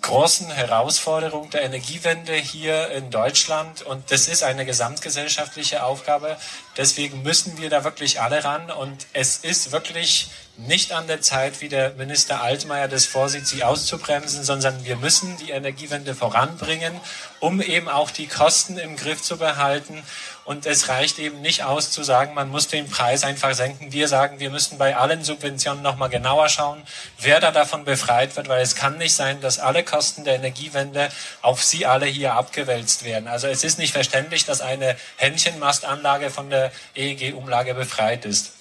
großen 0.00 0.50
Herausforderung 0.50 1.50
der 1.50 1.62
Energiewende 1.64 2.34
hier 2.34 2.90
in 2.90 3.10
Deutschland 3.10 3.82
und 3.82 4.10
das 4.10 4.28
ist 4.28 4.42
eine 4.42 4.64
gesamtgesellschaftliche 4.64 5.84
Aufgabe. 5.84 6.36
Deswegen 6.76 7.22
müssen 7.22 7.58
wir 7.58 7.68
da 7.68 7.84
wirklich 7.84 8.20
alle 8.20 8.42
ran 8.42 8.70
und 8.70 9.06
es 9.12 9.38
ist 9.38 9.72
wirklich 9.72 10.30
nicht 10.56 10.92
an 10.92 11.08
der 11.08 11.20
Zeit, 11.20 11.60
wie 11.60 11.68
der 11.68 11.90
Minister 11.94 12.40
Altmaier 12.40 12.86
das 12.86 13.06
vorsieht, 13.06 13.46
sie 13.46 13.64
auszubremsen, 13.64 14.44
sondern 14.44 14.84
wir 14.84 14.96
müssen 14.96 15.36
die 15.38 15.50
Energiewende 15.50 16.14
voranbringen, 16.14 16.94
um 17.40 17.60
eben 17.60 17.88
auch 17.88 18.10
die 18.10 18.28
Kosten 18.28 18.78
im 18.78 18.96
Griff 18.96 19.20
zu 19.20 19.36
behalten. 19.36 20.02
Und 20.44 20.66
es 20.66 20.88
reicht 20.88 21.18
eben 21.18 21.40
nicht 21.40 21.64
aus 21.64 21.90
zu 21.90 22.04
sagen, 22.04 22.34
man 22.34 22.50
muss 22.50 22.68
den 22.68 22.88
Preis 22.88 23.24
einfach 23.24 23.54
senken. 23.54 23.92
Wir 23.92 24.08
sagen, 24.08 24.38
wir 24.38 24.50
müssen 24.50 24.78
bei 24.78 24.94
allen 24.94 25.24
Subventionen 25.24 25.82
nochmal 25.82 26.10
genauer 26.10 26.48
schauen, 26.48 26.82
wer 27.18 27.40
da 27.40 27.50
davon 27.50 27.84
befreit 27.84 28.36
wird, 28.36 28.48
weil 28.48 28.62
es 28.62 28.76
kann 28.76 28.98
nicht 28.98 29.14
sein, 29.14 29.40
dass 29.40 29.58
alle 29.58 29.82
Kosten 29.82 30.22
der 30.22 30.36
Energiewende 30.36 31.08
auf 31.42 31.64
Sie 31.64 31.86
alle 31.86 32.06
hier 32.06 32.34
abgewälzt 32.34 33.04
werden. 33.04 33.26
Also 33.26 33.48
es 33.48 33.64
ist 33.64 33.78
nicht 33.78 33.92
verständlich, 33.92 34.44
dass 34.44 34.60
eine 34.60 34.96
Händchenmastanlage 35.16 36.30
von 36.30 36.50
der 36.50 36.70
EEG-Umlage 36.94 37.74
befreit 37.74 38.24
ist. 38.24 38.52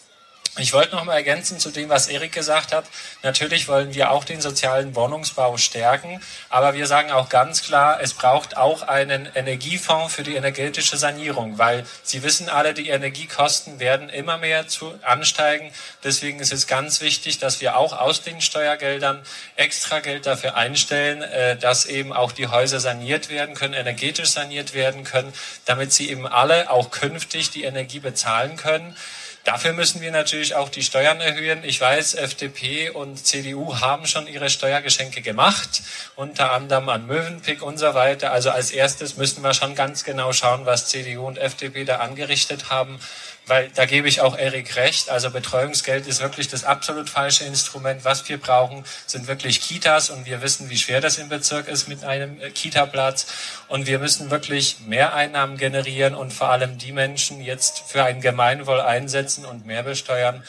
Ich 0.59 0.71
wollte 0.71 0.95
noch 0.95 1.03
mal 1.03 1.15
ergänzen 1.15 1.57
zu 1.57 1.71
dem, 1.71 1.89
was 1.89 2.07
Erik 2.07 2.31
gesagt 2.31 2.73
hat. 2.73 2.85
Natürlich 3.23 3.67
wollen 3.67 3.95
wir 3.95 4.11
auch 4.11 4.23
den 4.23 4.39
sozialen 4.39 4.95
Wohnungsbau 4.95 5.57
stärken, 5.57 6.21
aber 6.47 6.75
wir 6.75 6.85
sagen 6.85 7.09
auch 7.11 7.29
ganz 7.29 7.63
klar, 7.63 7.99
es 8.03 8.13
braucht 8.13 8.55
auch 8.55 8.83
einen 8.83 9.27
Energiefonds 9.33 10.13
für 10.13 10.21
die 10.21 10.35
energetische 10.35 10.95
Sanierung, 10.95 11.57
weil 11.57 11.87
Sie 12.03 12.21
wissen 12.21 12.49
alle, 12.49 12.75
die 12.75 12.89
Energiekosten 12.89 13.79
werden 13.79 14.09
immer 14.09 14.37
mehr 14.37 14.67
zu 14.67 14.93
ansteigen. 15.01 15.71
Deswegen 16.03 16.39
ist 16.39 16.53
es 16.53 16.67
ganz 16.67 17.01
wichtig, 17.01 17.39
dass 17.39 17.59
wir 17.59 17.75
auch 17.75 17.97
aus 17.97 18.21
den 18.21 18.39
Steuergeldern 18.39 19.23
extra 19.55 20.01
Geld 20.01 20.27
dafür 20.27 20.53
einstellen, 20.53 21.23
äh, 21.23 21.57
dass 21.57 21.87
eben 21.87 22.13
auch 22.13 22.31
die 22.31 22.47
Häuser 22.47 22.79
saniert 22.79 23.29
werden 23.29 23.55
können, 23.55 23.73
energetisch 23.73 24.29
saniert 24.29 24.75
werden 24.75 25.03
können, 25.03 25.33
damit 25.65 25.93
sie 25.93 26.11
eben 26.11 26.27
alle 26.27 26.69
auch 26.69 26.91
künftig 26.91 27.49
die 27.49 27.63
Energie 27.63 27.99
bezahlen 27.99 28.55
können. 28.55 28.95
Dafür 29.43 29.73
müssen 29.73 29.99
wir 29.99 30.11
natürlich 30.11 30.42
auch 30.51 30.67
die 30.67 30.83
Steuern 30.83 31.21
erhöhen. 31.21 31.63
Ich 31.63 31.79
weiß, 31.79 32.15
FDP 32.15 32.89
und 32.89 33.25
CDU 33.25 33.79
haben 33.79 34.05
schon 34.05 34.27
ihre 34.27 34.49
Steuergeschenke 34.49 35.21
gemacht, 35.21 35.81
unter 36.17 36.51
anderem 36.51 36.89
an 36.89 37.07
Mövenpick 37.07 37.61
und 37.61 37.77
so 37.77 37.93
weiter. 37.93 38.33
Also 38.33 38.51
als 38.51 38.71
erstes 38.71 39.15
müssen 39.15 39.41
wir 39.41 39.53
schon 39.53 39.75
ganz 39.75 40.03
genau 40.03 40.33
schauen, 40.33 40.65
was 40.65 40.89
CDU 40.89 41.25
und 41.25 41.37
FDP 41.37 41.85
da 41.85 41.99
angerichtet 41.99 42.69
haben 42.69 42.99
weil 43.45 43.69
da 43.69 43.85
gebe 43.85 44.07
ich 44.07 44.21
auch 44.21 44.37
Erik 44.37 44.75
recht. 44.75 45.09
Also 45.09 45.29
Betreuungsgeld 45.29 46.07
ist 46.07 46.21
wirklich 46.21 46.47
das 46.47 46.63
absolut 46.63 47.09
falsche 47.09 47.43
Instrument. 47.43 48.05
Was 48.05 48.27
wir 48.29 48.37
brauchen, 48.37 48.83
sind 49.05 49.27
wirklich 49.27 49.61
Kitas 49.61 50.09
und 50.09 50.25
wir 50.25 50.41
wissen, 50.41 50.69
wie 50.69 50.77
schwer 50.77 51.01
das 51.01 51.17
im 51.17 51.29
Bezirk 51.29 51.67
ist 51.67 51.87
mit 51.87 52.03
einem 52.03 52.39
äh, 52.39 52.49
Kita-Platz. 52.51 53.27
Und 53.67 53.87
wir 53.87 53.99
müssen 53.99 54.31
wirklich 54.31 54.77
mehr 54.87 55.13
Einnahmen 55.13 55.57
generieren 55.57 56.15
und 56.15 56.31
vor 56.33 56.49
allem 56.49 56.77
die 56.77 56.91
Menschen 56.91 57.41
jetzt 57.41 57.83
für 57.87 58.03
ein 58.03 58.21
Gemeinwohl 58.21 58.79
einsetzen 58.79 59.45
und 59.45 59.65
mehr 59.65 59.83
besteuern 59.83 60.43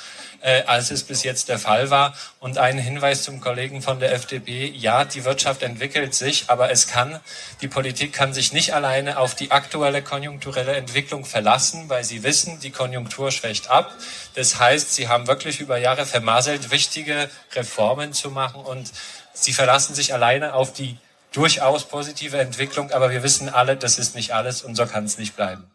äh, 0.45 0.63
als 0.67 0.91
es 0.91 1.03
bis 1.03 1.23
jetzt 1.23 1.49
der 1.49 1.59
Fall 1.59 1.91
war. 1.91 2.15
Und 2.39 2.59
ein 2.59 2.79
Hinweis 2.79 3.23
zum 3.23 3.41
Kollegen 3.41 3.81
von 3.81 3.99
der 3.99 4.13
FDP. 4.13 4.67
Ja, 4.67 5.05
die 5.05 5.25
Wirtschaft 5.25 5.63
entwickelt 5.63 6.15
sich, 6.15 6.45
aber 6.49 6.71
es 6.71 6.87
kann, 6.87 7.19
die 7.63 7.69
Politik 7.69 8.13
kann 8.13 8.35
sich 8.35 8.53
nicht 8.53 8.75
alleine 8.75 9.19
auf 9.19 9.35
die 9.35 9.51
aktuelle 9.51 10.03
konjunkturelle 10.03 10.77
Entwicklung 10.77 11.25
verlassen, 11.25 11.89
weil 11.89 12.05
sie 12.05 12.23
wissen, 12.23 12.61
die 12.61 12.71
Konjunktur 12.71 13.33
schwächt 13.33 13.71
ab. 13.71 13.93
Das 14.35 14.61
heißt, 14.61 14.95
sie 14.95 15.09
haben 15.09 15.27
wirklich 15.27 15.61
über 15.61 15.79
Jahre 15.79 16.05
vermasselt, 16.05 16.71
wichtige 16.71 17.31
Reformen 17.55 18.13
zu 18.13 18.31
machen 18.31 18.61
und 18.61 18.93
sie 19.33 19.55
verlassen 19.55 19.95
sich 19.95 20.13
alleine 20.13 20.55
auf 20.55 20.75
die 20.75 20.99
durchaus 21.33 21.87
positive 21.87 22.39
Entwicklung, 22.39 22.93
aber 22.93 23.11
wir 23.11 23.23
wissen 23.23 23.49
alle, 23.49 23.77
das 23.77 23.99
ist 23.99 24.15
nicht 24.15 24.33
alles 24.33 24.63
und 24.63 24.77
so 24.77 24.87
kann 24.87 25.05
es 25.05 25.19
nicht 25.19 25.35
bleiben. 25.35 25.74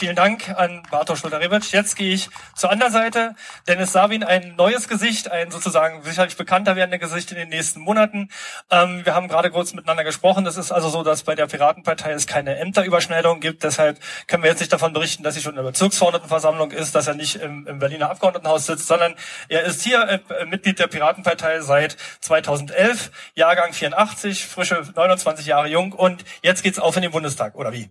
Vielen 0.00 0.16
Dank 0.16 0.48
an 0.56 0.82
Bartosz 0.90 1.18
Schulter-Rebic. 1.18 1.72
Jetzt 1.72 1.94
gehe 1.94 2.14
ich 2.14 2.30
zur 2.56 2.70
anderen 2.70 2.90
Seite. 2.90 3.34
Dennis 3.68 3.92
Sabin, 3.92 4.24
ein 4.24 4.56
neues 4.56 4.88
Gesicht, 4.88 5.30
ein 5.30 5.50
sozusagen 5.50 6.02
sicherlich 6.04 6.38
bekannter 6.38 6.74
werdender 6.74 6.96
Gesicht 6.96 7.30
in 7.32 7.36
den 7.36 7.50
nächsten 7.50 7.80
Monaten. 7.80 8.30
Ähm, 8.70 9.04
wir 9.04 9.14
haben 9.14 9.28
gerade 9.28 9.50
kurz 9.50 9.74
miteinander 9.74 10.02
gesprochen. 10.02 10.46
Es 10.46 10.56
ist 10.56 10.72
also 10.72 10.88
so, 10.88 11.02
dass 11.02 11.24
bei 11.24 11.34
der 11.34 11.48
Piratenpartei 11.48 12.12
es 12.12 12.26
keine 12.26 12.56
Ämterüberschneidung 12.56 13.40
gibt. 13.40 13.62
Deshalb 13.62 13.98
können 14.26 14.42
wir 14.42 14.48
jetzt 14.48 14.60
nicht 14.60 14.72
davon 14.72 14.94
berichten, 14.94 15.22
dass 15.22 15.34
sie 15.34 15.42
schon 15.42 15.52
in 15.52 15.56
der 15.56 15.70
Bezirksverordnetenversammlung 15.70 16.70
ist, 16.70 16.94
dass 16.94 17.06
er 17.06 17.12
nicht 17.12 17.36
im, 17.36 17.66
im 17.66 17.78
Berliner 17.78 18.08
Abgeordnetenhaus 18.08 18.64
sitzt, 18.64 18.86
sondern 18.86 19.14
er 19.50 19.64
ist 19.64 19.82
hier 19.82 20.00
äh, 20.08 20.46
Mitglied 20.46 20.78
der 20.78 20.86
Piratenpartei 20.86 21.60
seit 21.60 21.98
2011, 22.20 23.10
Jahrgang 23.34 23.74
84, 23.74 24.46
frische 24.46 24.82
29 24.96 25.44
Jahre 25.44 25.68
jung 25.68 25.92
und 25.92 26.24
jetzt 26.40 26.62
geht's 26.62 26.78
auf 26.78 26.96
in 26.96 27.02
den 27.02 27.10
Bundestag, 27.10 27.54
oder 27.54 27.74
wie? 27.74 27.90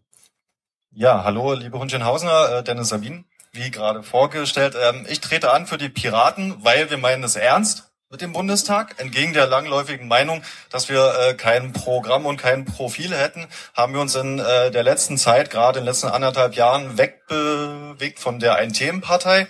Ja, 0.91 1.23
hallo, 1.23 1.53
liebe 1.53 1.77
Hundchen-Hausener, 1.77 2.49
äh, 2.49 2.63
Dennis 2.63 2.89
Sabin, 2.89 3.25
wie 3.51 3.69
gerade 3.69 4.01
vorgestellt. 4.01 4.75
Ähm, 4.81 5.05
ich 5.07 5.21
trete 5.21 5.51
an 5.51 5.67
für 5.67 5.77
die 5.77 5.87
Piraten, 5.87 6.55
weil 6.63 6.89
wir 6.89 6.97
meinen 6.97 7.23
es 7.23 7.35
ernst 7.35 7.91
mit 8.09 8.21
dem 8.21 8.33
Bundestag. 8.33 8.95
Entgegen 8.99 9.33
der 9.33 9.45
langläufigen 9.45 10.07
Meinung, 10.07 10.41
dass 10.71 10.89
wir 10.89 11.13
äh, 11.19 11.33
kein 11.35 11.73
Programm 11.73 12.25
und 12.25 12.37
kein 12.37 12.65
Profil 12.65 13.15
hätten, 13.15 13.47
haben 13.75 13.93
wir 13.93 14.01
uns 14.01 14.15
in 14.15 14.39
äh, 14.39 14.71
der 14.71 14.81
letzten 14.81 15.19
Zeit, 15.19 15.51
gerade 15.51 15.77
in 15.77 15.85
den 15.85 15.89
letzten 15.89 16.07
anderthalb 16.07 16.55
Jahren, 16.55 16.97
wegbewegt 16.97 18.19
von 18.19 18.39
der 18.39 18.55
Ein-Themen-Partei. 18.55 19.47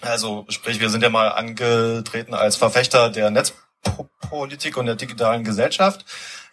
Also 0.00 0.46
sprich, 0.48 0.78
wir 0.78 0.90
sind 0.90 1.02
ja 1.02 1.10
mal 1.10 1.32
angetreten 1.32 2.34
als 2.34 2.54
Verfechter 2.54 3.10
der 3.10 3.30
Netzpolitik 3.30 4.76
und 4.76 4.86
der 4.86 4.94
digitalen 4.94 5.42
Gesellschaft. 5.42 6.04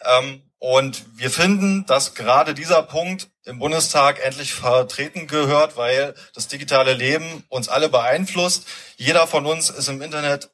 Ähm, 0.04 0.42
und 0.60 1.06
wir 1.18 1.32
finden, 1.32 1.86
dass 1.86 2.16
gerade 2.16 2.54
dieser 2.54 2.84
Punkt 2.84 3.30
im 3.46 3.60
Bundestag 3.60 4.24
endlich 4.24 4.54
vertreten 4.54 5.26
gehört, 5.26 5.78
weil 5.78 6.14
das 6.36 6.50
digitale 6.50 6.94
Leben 6.94 7.46
uns 7.48 7.70
alle 7.70 7.88
beeinflusst. 7.88 8.68
Jeder 8.98 9.26
von 9.26 9.46
uns 9.46 9.70
ist 9.70 9.88
im 9.88 10.02
Internet 10.02 10.52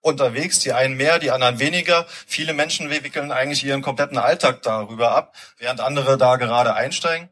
unterwegs, 0.00 0.58
die 0.58 0.72
einen 0.72 0.96
mehr, 0.96 1.18
die 1.18 1.30
anderen 1.30 1.58
weniger. 1.58 2.06
Viele 2.26 2.54
Menschen 2.54 2.88
wickeln 2.90 3.30
eigentlich 3.30 3.62
ihren 3.62 3.82
kompletten 3.82 4.18
Alltag 4.18 4.62
darüber 4.62 5.12
ab, 5.14 5.36
während 5.58 5.80
andere 5.80 6.16
da 6.16 6.36
gerade 6.36 6.74
einsteigen. 6.74 7.28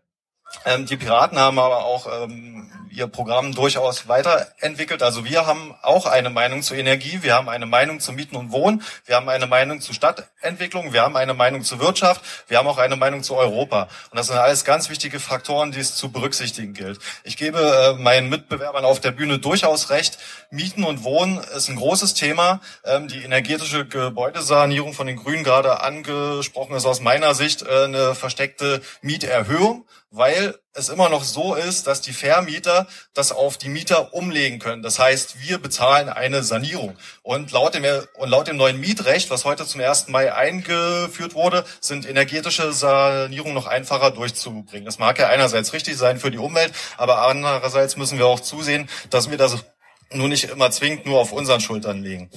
Ähm, 0.64 0.87
die 0.87 0.97
Piraten 0.97 1.38
haben 1.38 1.59
aber 1.59 1.85
auch 1.85 2.07
ähm, 2.25 2.71
ihr 2.90 3.07
Programm 3.07 3.54
durchaus 3.54 4.09
weiterentwickelt. 4.09 5.02
Also 5.02 5.25
wir 5.25 5.47
haben 5.47 5.75
auch 5.83 6.07
eine 6.07 6.28
Meinung 6.28 6.62
zu 6.62 6.75
Energie, 6.75 7.21
wir 7.23 7.35
haben 7.35 7.49
eine 7.49 7.66
Meinung 7.66 8.00
zu 8.00 8.12
Mieten 8.12 8.37
und 8.37 8.52
Wohnen, 8.52 8.83
wir 9.07 9.16
haben 9.16 9.28
eine 9.28 9.47
Meinung 9.47 9.80
zu 9.80 9.92
Stadtentwicklung, 9.92 10.92
wir 10.92 11.02
haben 11.02 11.16
eine 11.16 11.35
Meinung 11.35 11.62
zu 11.62 11.78
Wirtschaft, 11.78 12.23
wir 12.49 12.59
haben 12.59 12.66
auch 12.66 12.78
eine 12.78 12.97
Meinung 12.97 13.23
zu 13.23 13.37
Europa. 13.37 13.88
Und 14.11 14.19
das 14.19 14.26
sind 14.26 14.37
alles 14.37 14.64
ganz 14.64 14.90
wichtige 14.90 15.21
Faktoren, 15.21 15.73
die 15.73 15.80
es 15.80 15.95
zu 15.95 16.11
berücksichtigen 16.11 16.75
gilt. 16.75 16.99
Ich 17.25 17.37
gebe 17.37 17.59
äh, 17.59 18.02
meinen 18.02 18.28
Mitbewerbern 18.28 18.85
auf 18.85 19.00
der 19.00 19.12
Bühne 19.12 19.38
durchaus 19.38 19.90
recht. 19.90 20.19
Mieten 20.50 20.85
und 20.85 21.04
Wohnen 21.04 21.38
ist 21.57 21.69
ein 21.69 21.76
großes 21.76 22.14
Thema. 22.14 22.61
Ähm, 22.85 23.09
die 23.09 23.23
energetische 23.23 23.87
Gebäudesanierung 23.87 24.92
von 24.92 25.07
den 25.07 25.16
Grünen 25.16 25.45
gerade 25.45 25.80
angesprochen 25.80 26.75
ist 26.75 26.87
aus 26.87 27.00
meiner 27.00 27.35
Sicht 27.35 27.62
äh, 27.62 27.85
eine 27.85 28.14
versteckte 28.14 28.83
Mieterhöhung 29.00 29.87
weil 30.11 30.59
es 30.73 30.88
immer 30.88 31.09
noch 31.09 31.23
so 31.23 31.55
ist, 31.55 31.87
dass 31.87 32.00
die 32.00 32.12
Vermieter 32.12 32.88
das 33.14 33.33
auf 33.33 33.59
die 33.59 33.69
Mieter 33.69 34.12
umlegen 34.12 34.59
können. 34.59 34.83
Das 34.83 34.99
heißt, 34.99 35.40
wir 35.40 35.59
bezahlen 35.59 36.09
eine 36.09 36.43
Sanierung. 36.43 36.97
Und 37.23 37.52
laut 37.52 37.75
dem, 37.75 37.85
und 38.14 38.29
laut 38.29 38.49
dem 38.49 38.57
neuen 38.57 38.81
Mietrecht, 38.81 39.31
was 39.31 39.45
heute 39.45 39.67
zum 39.67 39.81
1. 39.81 40.09
Mai 40.09 40.35
eingeführt 40.35 41.35
wurde, 41.35 41.64
sind 41.81 42.09
energetische 42.09 42.73
Sanierungen 42.73 43.55
noch 43.55 43.67
einfacher 43.67 44.11
durchzubringen. 44.11 44.85
Das 44.85 44.99
mag 44.99 45.19
ja 45.19 45.29
einerseits 45.29 45.73
richtig 45.73 45.97
sein 45.97 46.19
für 46.19 46.31
die 46.31 46.38
Umwelt, 46.38 46.73
aber 46.97 47.26
andererseits 47.29 47.97
müssen 47.97 48.19
wir 48.19 48.26
auch 48.26 48.40
zusehen, 48.40 48.88
dass 49.11 49.31
wir 49.31 49.38
das 49.38 49.64
nur 50.12 50.29
nicht 50.29 50.45
immer 50.45 50.71
zwingend 50.73 51.07
nur 51.07 51.21
auf 51.21 51.33
unseren 51.33 51.61
Schultern 51.61 52.02
legen. 52.02 52.31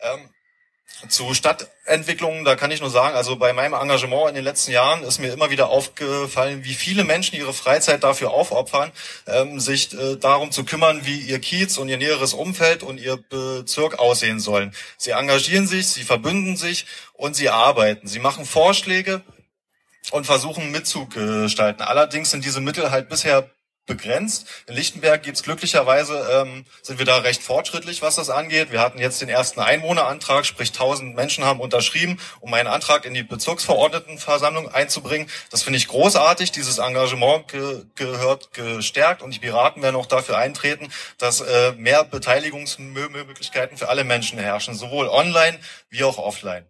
Ähm, 0.00 0.30
zu 1.08 1.32
Stadtentwicklungen, 1.32 2.44
da 2.44 2.56
kann 2.56 2.70
ich 2.70 2.80
nur 2.80 2.90
sagen, 2.90 3.14
also 3.16 3.36
bei 3.36 3.52
meinem 3.52 3.74
Engagement 3.74 4.30
in 4.30 4.34
den 4.34 4.44
letzten 4.44 4.72
Jahren 4.72 5.04
ist 5.04 5.20
mir 5.20 5.32
immer 5.32 5.50
wieder 5.50 5.68
aufgefallen, 5.68 6.64
wie 6.64 6.74
viele 6.74 7.04
Menschen 7.04 7.36
ihre 7.36 7.52
Freizeit 7.52 8.02
dafür 8.02 8.32
aufopfern, 8.32 8.90
ähm, 9.26 9.60
sich 9.60 9.92
äh, 9.94 10.16
darum 10.16 10.50
zu 10.50 10.64
kümmern, 10.64 11.02
wie 11.04 11.20
ihr 11.20 11.38
Kiez 11.38 11.78
und 11.78 11.88
ihr 11.88 11.98
näheres 11.98 12.34
Umfeld 12.34 12.82
und 12.82 12.98
ihr 12.98 13.16
Bezirk 13.16 13.98
aussehen 13.98 14.40
sollen. 14.40 14.74
Sie 14.96 15.10
engagieren 15.10 15.68
sich, 15.68 15.86
sie 15.86 16.02
verbünden 16.02 16.56
sich 16.56 16.86
und 17.12 17.36
sie 17.36 17.48
arbeiten. 17.48 18.08
Sie 18.08 18.18
machen 18.18 18.44
Vorschläge 18.44 19.22
und 20.10 20.26
versuchen 20.26 20.72
mitzugestalten. 20.72 21.82
Allerdings 21.82 22.30
sind 22.30 22.44
diese 22.44 22.60
Mittel 22.60 22.90
halt 22.90 23.08
bisher 23.08 23.50
begrenzt. 23.88 24.46
In 24.68 24.74
Lichtenberg 24.74 25.24
gibt's 25.24 25.42
glücklicherweise, 25.42 26.44
ähm, 26.46 26.64
sind 26.82 27.00
wir 27.00 27.06
da 27.06 27.16
recht 27.18 27.42
fortschrittlich, 27.42 28.02
was 28.02 28.14
das 28.14 28.30
angeht. 28.30 28.70
Wir 28.70 28.80
hatten 28.80 29.00
jetzt 29.00 29.20
den 29.20 29.28
ersten 29.28 29.58
Einwohnerantrag, 29.58 30.46
sprich 30.46 30.68
1000 30.68 31.16
Menschen 31.16 31.44
haben 31.44 31.58
unterschrieben, 31.58 32.20
um 32.38 32.54
einen 32.54 32.68
Antrag 32.68 33.04
in 33.04 33.14
die 33.14 33.24
Bezirksverordnetenversammlung 33.24 34.68
einzubringen. 34.72 35.28
Das 35.50 35.64
finde 35.64 35.78
ich 35.78 35.88
großartig. 35.88 36.52
Dieses 36.52 36.78
Engagement 36.78 37.48
ge 37.48 37.82
gehört 37.96 38.52
gestärkt 38.52 39.22
und 39.22 39.34
die 39.34 39.40
Piraten 39.40 39.82
werden 39.82 39.96
auch 39.96 40.06
dafür 40.06 40.38
eintreten, 40.38 40.92
dass 41.16 41.40
äh, 41.40 41.72
mehr 41.72 42.04
Beteiligungsmöglichkeiten 42.04 43.76
für 43.76 43.88
alle 43.88 44.04
Menschen 44.04 44.38
herrschen, 44.38 44.74
sowohl 44.74 45.08
online 45.08 45.58
wie 45.90 46.04
auch 46.04 46.18
offline. 46.18 46.64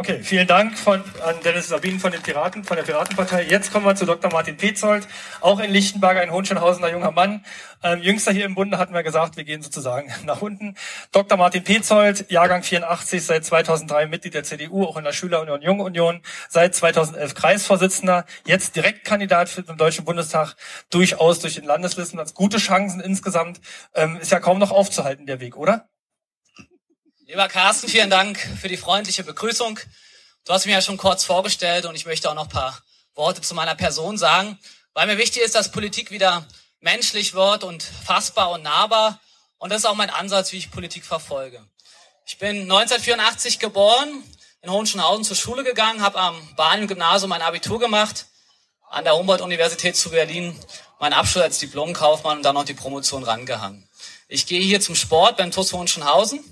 Okay, 0.00 0.20
vielen 0.22 0.46
Dank 0.46 0.78
von, 0.78 1.02
an 1.24 1.40
Dennis 1.44 1.66
Sabin 1.66 1.98
von 1.98 2.12
den 2.12 2.22
Piraten, 2.22 2.62
von 2.62 2.76
der 2.76 2.84
Piratenpartei. 2.84 3.42
Jetzt 3.42 3.72
kommen 3.72 3.84
wir 3.84 3.96
zu 3.96 4.06
Dr. 4.06 4.30
Martin 4.30 4.56
Petzold, 4.56 5.08
auch 5.40 5.58
in 5.58 5.72
Lichtenberg, 5.72 6.18
ein 6.18 6.30
Hohenschönhausener 6.30 6.92
junger 6.92 7.10
Mann. 7.10 7.44
Ähm, 7.82 8.00
jüngster 8.00 8.30
hier 8.30 8.44
im 8.44 8.54
Bunde 8.54 8.78
hatten 8.78 8.94
wir 8.94 9.02
gesagt, 9.02 9.36
wir 9.36 9.42
gehen 9.42 9.60
sozusagen 9.60 10.12
nach 10.24 10.40
unten. 10.40 10.76
Dr. 11.10 11.36
Martin 11.36 11.64
Petzold, 11.64 12.30
Jahrgang 12.30 12.62
84, 12.62 13.26
seit 13.26 13.44
2003 13.44 14.06
Mitglied 14.06 14.34
der 14.34 14.44
CDU, 14.44 14.84
auch 14.84 14.98
in 14.98 15.02
der 15.02 15.10
Schülerunion 15.10 15.62
Junge 15.62 15.82
Union, 15.82 16.20
seit 16.48 16.76
2011 16.76 17.34
Kreisvorsitzender, 17.34 18.24
jetzt 18.46 18.76
Direktkandidat 18.76 19.48
für 19.48 19.64
den 19.64 19.78
Deutschen 19.78 20.04
Bundestag, 20.04 20.54
durchaus 20.90 21.40
durch 21.40 21.56
den 21.56 21.64
Landeslisten, 21.64 22.20
als 22.20 22.34
gute 22.34 22.58
Chancen 22.58 23.00
insgesamt. 23.00 23.60
Ähm, 23.96 24.18
ist 24.20 24.30
ja 24.30 24.38
kaum 24.38 24.60
noch 24.60 24.70
aufzuhalten, 24.70 25.26
der 25.26 25.40
Weg, 25.40 25.56
oder? 25.56 25.88
Lieber 27.28 27.46
Carsten, 27.46 27.90
vielen 27.90 28.08
Dank 28.08 28.38
für 28.58 28.68
die 28.68 28.78
freundliche 28.78 29.22
Begrüßung. 29.22 29.78
Du 30.46 30.52
hast 30.54 30.64
mich 30.64 30.72
ja 30.72 30.80
schon 30.80 30.96
kurz 30.96 31.24
vorgestellt 31.24 31.84
und 31.84 31.94
ich 31.94 32.06
möchte 32.06 32.30
auch 32.30 32.34
noch 32.34 32.44
ein 32.44 32.48
paar 32.48 32.80
Worte 33.14 33.42
zu 33.42 33.54
meiner 33.54 33.74
Person 33.74 34.16
sagen, 34.16 34.58
weil 34.94 35.06
mir 35.06 35.18
wichtig 35.18 35.42
ist, 35.42 35.54
dass 35.54 35.70
Politik 35.70 36.10
wieder 36.10 36.46
menschlich 36.80 37.34
wird 37.34 37.64
und 37.64 37.82
fassbar 37.82 38.52
und 38.52 38.62
nahbar. 38.62 39.20
Und 39.58 39.70
das 39.70 39.80
ist 39.80 39.84
auch 39.84 39.94
mein 39.94 40.08
Ansatz, 40.08 40.52
wie 40.52 40.56
ich 40.56 40.70
Politik 40.70 41.04
verfolge. 41.04 41.62
Ich 42.24 42.38
bin 42.38 42.62
1984 42.62 43.58
geboren, 43.58 44.22
in 44.62 44.70
Hohenschönhausen 44.70 45.24
zur 45.24 45.36
Schule 45.36 45.64
gegangen, 45.64 46.00
habe 46.00 46.18
am 46.18 46.54
Bahn-Gymnasium 46.56 47.28
mein 47.28 47.42
Abitur 47.42 47.78
gemacht, 47.78 48.24
an 48.88 49.04
der 49.04 49.14
Humboldt-Universität 49.14 49.96
zu 49.96 50.08
Berlin 50.08 50.58
meinen 50.98 51.12
Abschluss 51.12 51.44
als 51.44 51.58
Diplomkaufmann 51.58 52.38
und 52.38 52.42
dann 52.42 52.54
noch 52.54 52.64
die 52.64 52.72
Promotion 52.72 53.22
rangehangen. 53.22 53.86
Ich 54.28 54.46
gehe 54.46 54.62
hier 54.62 54.80
zum 54.80 54.94
Sport 54.94 55.36
beim 55.36 55.50
TuS 55.50 55.74
Hohenschönhausen 55.74 56.42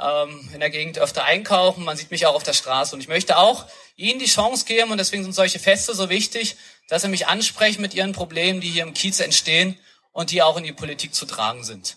ähm, 0.00 0.48
in 0.52 0.60
der 0.60 0.70
Gegend 0.70 0.98
öfter 0.98 1.24
einkaufen. 1.24 1.84
Man 1.84 1.96
sieht 1.96 2.10
mich 2.10 2.26
auch 2.26 2.34
auf 2.34 2.42
der 2.42 2.52
Straße. 2.52 2.94
Und 2.94 3.00
ich 3.00 3.08
möchte 3.08 3.36
auch 3.36 3.66
Ihnen 3.96 4.18
die 4.18 4.26
Chance 4.26 4.64
geben, 4.64 4.90
und 4.90 4.98
deswegen 4.98 5.22
sind 5.22 5.34
solche 5.34 5.58
Feste 5.58 5.94
so 5.94 6.08
wichtig, 6.08 6.56
dass 6.88 7.02
Sie 7.02 7.08
mich 7.08 7.26
ansprechen 7.26 7.82
mit 7.82 7.94
Ihren 7.94 8.12
Problemen, 8.12 8.60
die 8.60 8.70
hier 8.70 8.82
im 8.82 8.94
Kiez 8.94 9.20
entstehen 9.20 9.78
und 10.12 10.30
die 10.30 10.42
auch 10.42 10.56
in 10.56 10.64
die 10.64 10.72
Politik 10.72 11.14
zu 11.14 11.26
tragen 11.26 11.64
sind. 11.64 11.96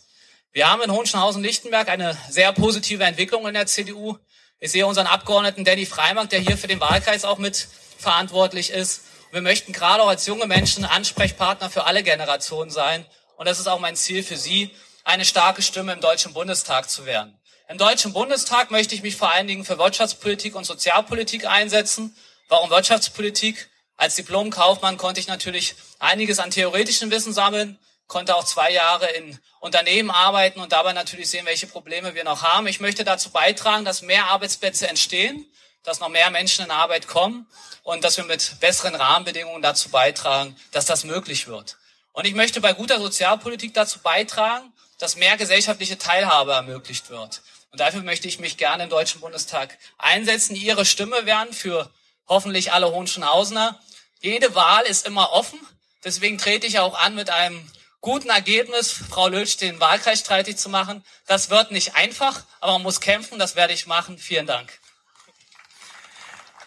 Wir 0.51 0.69
haben 0.69 0.81
in 0.81 0.91
Hohenschönhausen-Lichtenberg 0.91 1.89
eine 1.89 2.17
sehr 2.29 2.51
positive 2.51 3.03
Entwicklung 3.03 3.47
in 3.47 3.55
der 3.55 3.65
CDU. 3.65 4.17
Ich 4.59 4.71
sehe 4.71 4.85
unseren 4.85 5.07
Abgeordneten 5.07 5.65
Danny 5.65 5.85
Freimark, 5.85 6.29
der 6.29 6.39
hier 6.39 6.57
für 6.57 6.67
den 6.67 6.79
Wahlkreis 6.79 7.25
auch 7.25 7.37
mit 7.37 7.67
verantwortlich 7.97 8.69
ist. 8.69 9.01
wir 9.31 9.41
möchten 9.41 9.73
gerade 9.73 10.03
auch 10.03 10.09
als 10.09 10.27
junge 10.27 10.45
Menschen 10.45 10.85
Ansprechpartner 10.85 11.69
für 11.69 11.85
alle 11.85 12.03
Generationen 12.03 12.69
sein. 12.69 13.05
Und 13.35 13.47
das 13.47 13.59
ist 13.59 13.67
auch 13.67 13.79
mein 13.79 13.95
Ziel 13.95 14.21
für 14.21 14.37
Sie, 14.37 14.69
eine 15.03 15.25
starke 15.25 15.61
Stimme 15.61 15.93
im 15.93 16.01
Deutschen 16.01 16.33
Bundestag 16.33 16.89
zu 16.89 17.05
werden. 17.05 17.37
Im 17.69 17.77
Deutschen 17.77 18.11
Bundestag 18.11 18.71
möchte 18.71 18.93
ich 18.93 19.03
mich 19.03 19.15
vor 19.15 19.31
allen 19.31 19.47
Dingen 19.47 19.63
für 19.63 19.77
Wirtschaftspolitik 19.77 20.53
und 20.55 20.65
Sozialpolitik 20.65 21.47
einsetzen. 21.47 22.13
Warum 22.49 22.69
Wirtschaftspolitik? 22.69 23.69
Als 23.95 24.15
Diplomkaufmann 24.15 24.97
konnte 24.97 25.21
ich 25.21 25.27
natürlich 25.27 25.75
einiges 25.97 26.39
an 26.39 26.51
theoretischem 26.51 27.09
Wissen 27.09 27.31
sammeln, 27.31 27.79
konnte 28.07 28.35
auch 28.35 28.43
zwei 28.43 28.69
Jahre 28.69 29.09
in 29.11 29.39
Unternehmen 29.61 30.11
arbeiten 30.11 30.59
und 30.59 30.73
dabei 30.73 30.91
natürlich 30.91 31.29
sehen, 31.29 31.45
welche 31.45 31.67
Probleme 31.67 32.15
wir 32.15 32.25
noch 32.25 32.43
haben. 32.43 32.67
Ich 32.67 32.81
möchte 32.81 33.05
dazu 33.05 33.29
beitragen, 33.29 33.85
dass 33.85 34.01
mehr 34.01 34.25
Arbeitsplätze 34.25 34.89
entstehen, 34.89 35.45
dass 35.83 36.01
noch 36.01 36.09
mehr 36.09 36.29
Menschen 36.31 36.65
in 36.65 36.71
Arbeit 36.71 37.07
kommen 37.07 37.47
und 37.83 38.03
dass 38.03 38.17
wir 38.17 38.25
mit 38.25 38.59
besseren 38.59 38.95
Rahmenbedingungen 38.95 39.61
dazu 39.61 39.87
beitragen, 39.89 40.57
dass 40.71 40.85
das 40.85 41.05
möglich 41.05 41.47
wird. 41.47 41.77
Und 42.11 42.27
ich 42.27 42.35
möchte 42.35 42.59
bei 42.59 42.73
guter 42.73 42.99
Sozialpolitik 42.99 43.73
dazu 43.73 43.99
beitragen, 43.99 44.73
dass 45.03 45.17
mehr 45.17 45.35
gesellschaftliche 45.35 45.97
Teilhabe 45.97 46.53
ermöglicht 46.53 47.09
wird. 47.09 47.41
Und 47.71 47.81
dafür 47.81 48.03
möchte 48.03 48.29
ich 48.29 48.39
mich 48.39 48.55
gerne 48.55 48.83
im 48.83 48.89
Deutschen 48.89 49.19
Bundestag 49.19 49.77
einsetzen, 49.97 50.55
Ihre 50.55 50.85
Stimme 50.85 51.25
werden 51.25 51.53
für 51.53 51.89
hoffentlich 52.29 52.71
alle 52.71 52.89
Hohenschönhausener. 52.89 53.77
Jede 54.21 54.55
Wahl 54.55 54.85
ist 54.85 55.05
immer 55.05 55.33
offen. 55.33 55.59
Deswegen 56.05 56.37
trete 56.37 56.67
ich 56.67 56.79
auch 56.79 56.97
an 56.97 57.15
mit 57.15 57.29
einem 57.29 57.69
guten 57.99 58.29
Ergebnis, 58.29 58.93
Frau 58.93 59.27
Lötsch 59.27 59.57
den 59.57 59.81
Wahlkreis 59.81 60.21
streitig 60.21 60.55
zu 60.55 60.69
machen. 60.69 61.03
Das 61.25 61.49
wird 61.49 61.71
nicht 61.71 61.95
einfach, 61.95 62.43
aber 62.61 62.73
man 62.73 62.83
muss 62.83 63.01
kämpfen. 63.01 63.39
Das 63.39 63.57
werde 63.57 63.73
ich 63.73 63.87
machen. 63.87 64.17
Vielen 64.17 64.45
Dank. 64.45 64.79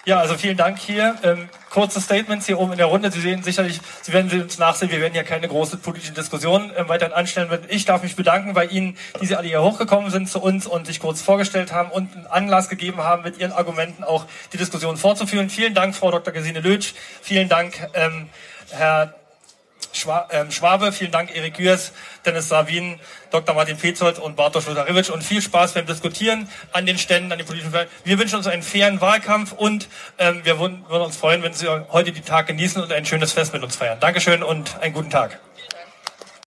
Ja, 0.06 0.20
also 0.20 0.36
vielen 0.36 0.56
Dank 0.56 0.78
hier. 0.78 1.16
Ähm, 1.24 1.48
kurze 1.68 2.00
Statements 2.00 2.46
hier 2.46 2.60
oben 2.60 2.70
in 2.70 2.78
der 2.78 2.86
Runde. 2.86 3.10
Sie 3.10 3.20
sehen 3.20 3.42
sicherlich, 3.42 3.80
Sie 4.02 4.12
werden 4.12 4.30
Sie 4.30 4.38
uns 4.38 4.56
nachsehen, 4.56 4.92
wir 4.92 5.00
werden 5.00 5.14
hier 5.14 5.24
keine 5.24 5.48
große 5.48 5.78
politische 5.78 6.12
Diskussion 6.12 6.70
äh, 6.76 6.88
weiterhin 6.88 7.12
anstellen. 7.12 7.50
Ich 7.70 7.86
darf 7.86 8.04
mich 8.04 8.14
bedanken 8.14 8.54
bei 8.54 8.66
Ihnen, 8.66 8.96
die 9.20 9.26
Sie 9.26 9.34
alle 9.34 9.48
hier 9.48 9.62
hochgekommen 9.62 10.12
sind 10.12 10.28
zu 10.28 10.40
uns 10.40 10.68
und 10.68 10.86
sich 10.86 11.00
kurz 11.00 11.22
vorgestellt 11.22 11.72
haben 11.72 11.90
und 11.90 12.14
einen 12.14 12.28
Anlass 12.28 12.68
gegeben 12.68 12.98
haben, 12.98 13.24
mit 13.24 13.38
Ihren 13.38 13.50
Argumenten 13.50 14.04
auch 14.04 14.26
die 14.52 14.58
Diskussion 14.58 14.96
fortzuführen. 14.96 15.50
Vielen 15.50 15.74
Dank, 15.74 15.96
Frau 15.96 16.12
Dr. 16.12 16.32
Gesine 16.32 16.60
Lötsch. 16.60 16.94
Vielen 17.20 17.48
Dank, 17.48 17.74
ähm, 17.94 18.28
Herr 18.70 19.02
ähm, 19.02 19.25
Schwabe, 19.96 20.92
vielen 20.92 21.10
Dank 21.10 21.34
Erik 21.34 21.54
Gürs, 21.54 21.92
Dennis 22.24 22.48
Savin, 22.48 23.00
Dr. 23.30 23.54
Martin 23.54 23.76
Petzold 23.76 24.18
und 24.18 24.36
Bartosz 24.36 24.66
Lothariewicz 24.66 25.08
und 25.08 25.22
viel 25.24 25.42
Spaß 25.42 25.72
beim 25.74 25.86
Diskutieren 25.86 26.48
an 26.72 26.86
den 26.86 26.98
Ständen, 26.98 27.32
an 27.32 27.38
den 27.38 27.46
politischen 27.46 27.72
Feldern. 27.72 27.92
Wir 28.04 28.18
wünschen 28.18 28.36
uns 28.36 28.46
einen 28.46 28.62
fairen 28.62 29.00
Wahlkampf 29.00 29.52
und 29.52 29.88
ähm, 30.18 30.40
wir 30.44 30.58
würden, 30.58 30.84
uns 30.84 31.16
freuen, 31.16 31.42
wenn 31.42 31.52
Sie 31.52 31.66
heute 31.90 32.12
die 32.12 32.20
Tag 32.20 32.46
genießen 32.46 32.82
und 32.82 32.92
ein 32.92 33.06
schönes 33.06 33.32
Fest 33.32 33.52
mit 33.52 33.62
uns 33.62 33.76
feiern. 33.76 33.98
Dankeschön 34.00 34.42
und 34.42 34.78
einen 34.80 34.94
guten 34.94 35.10
Tag. 35.10 35.40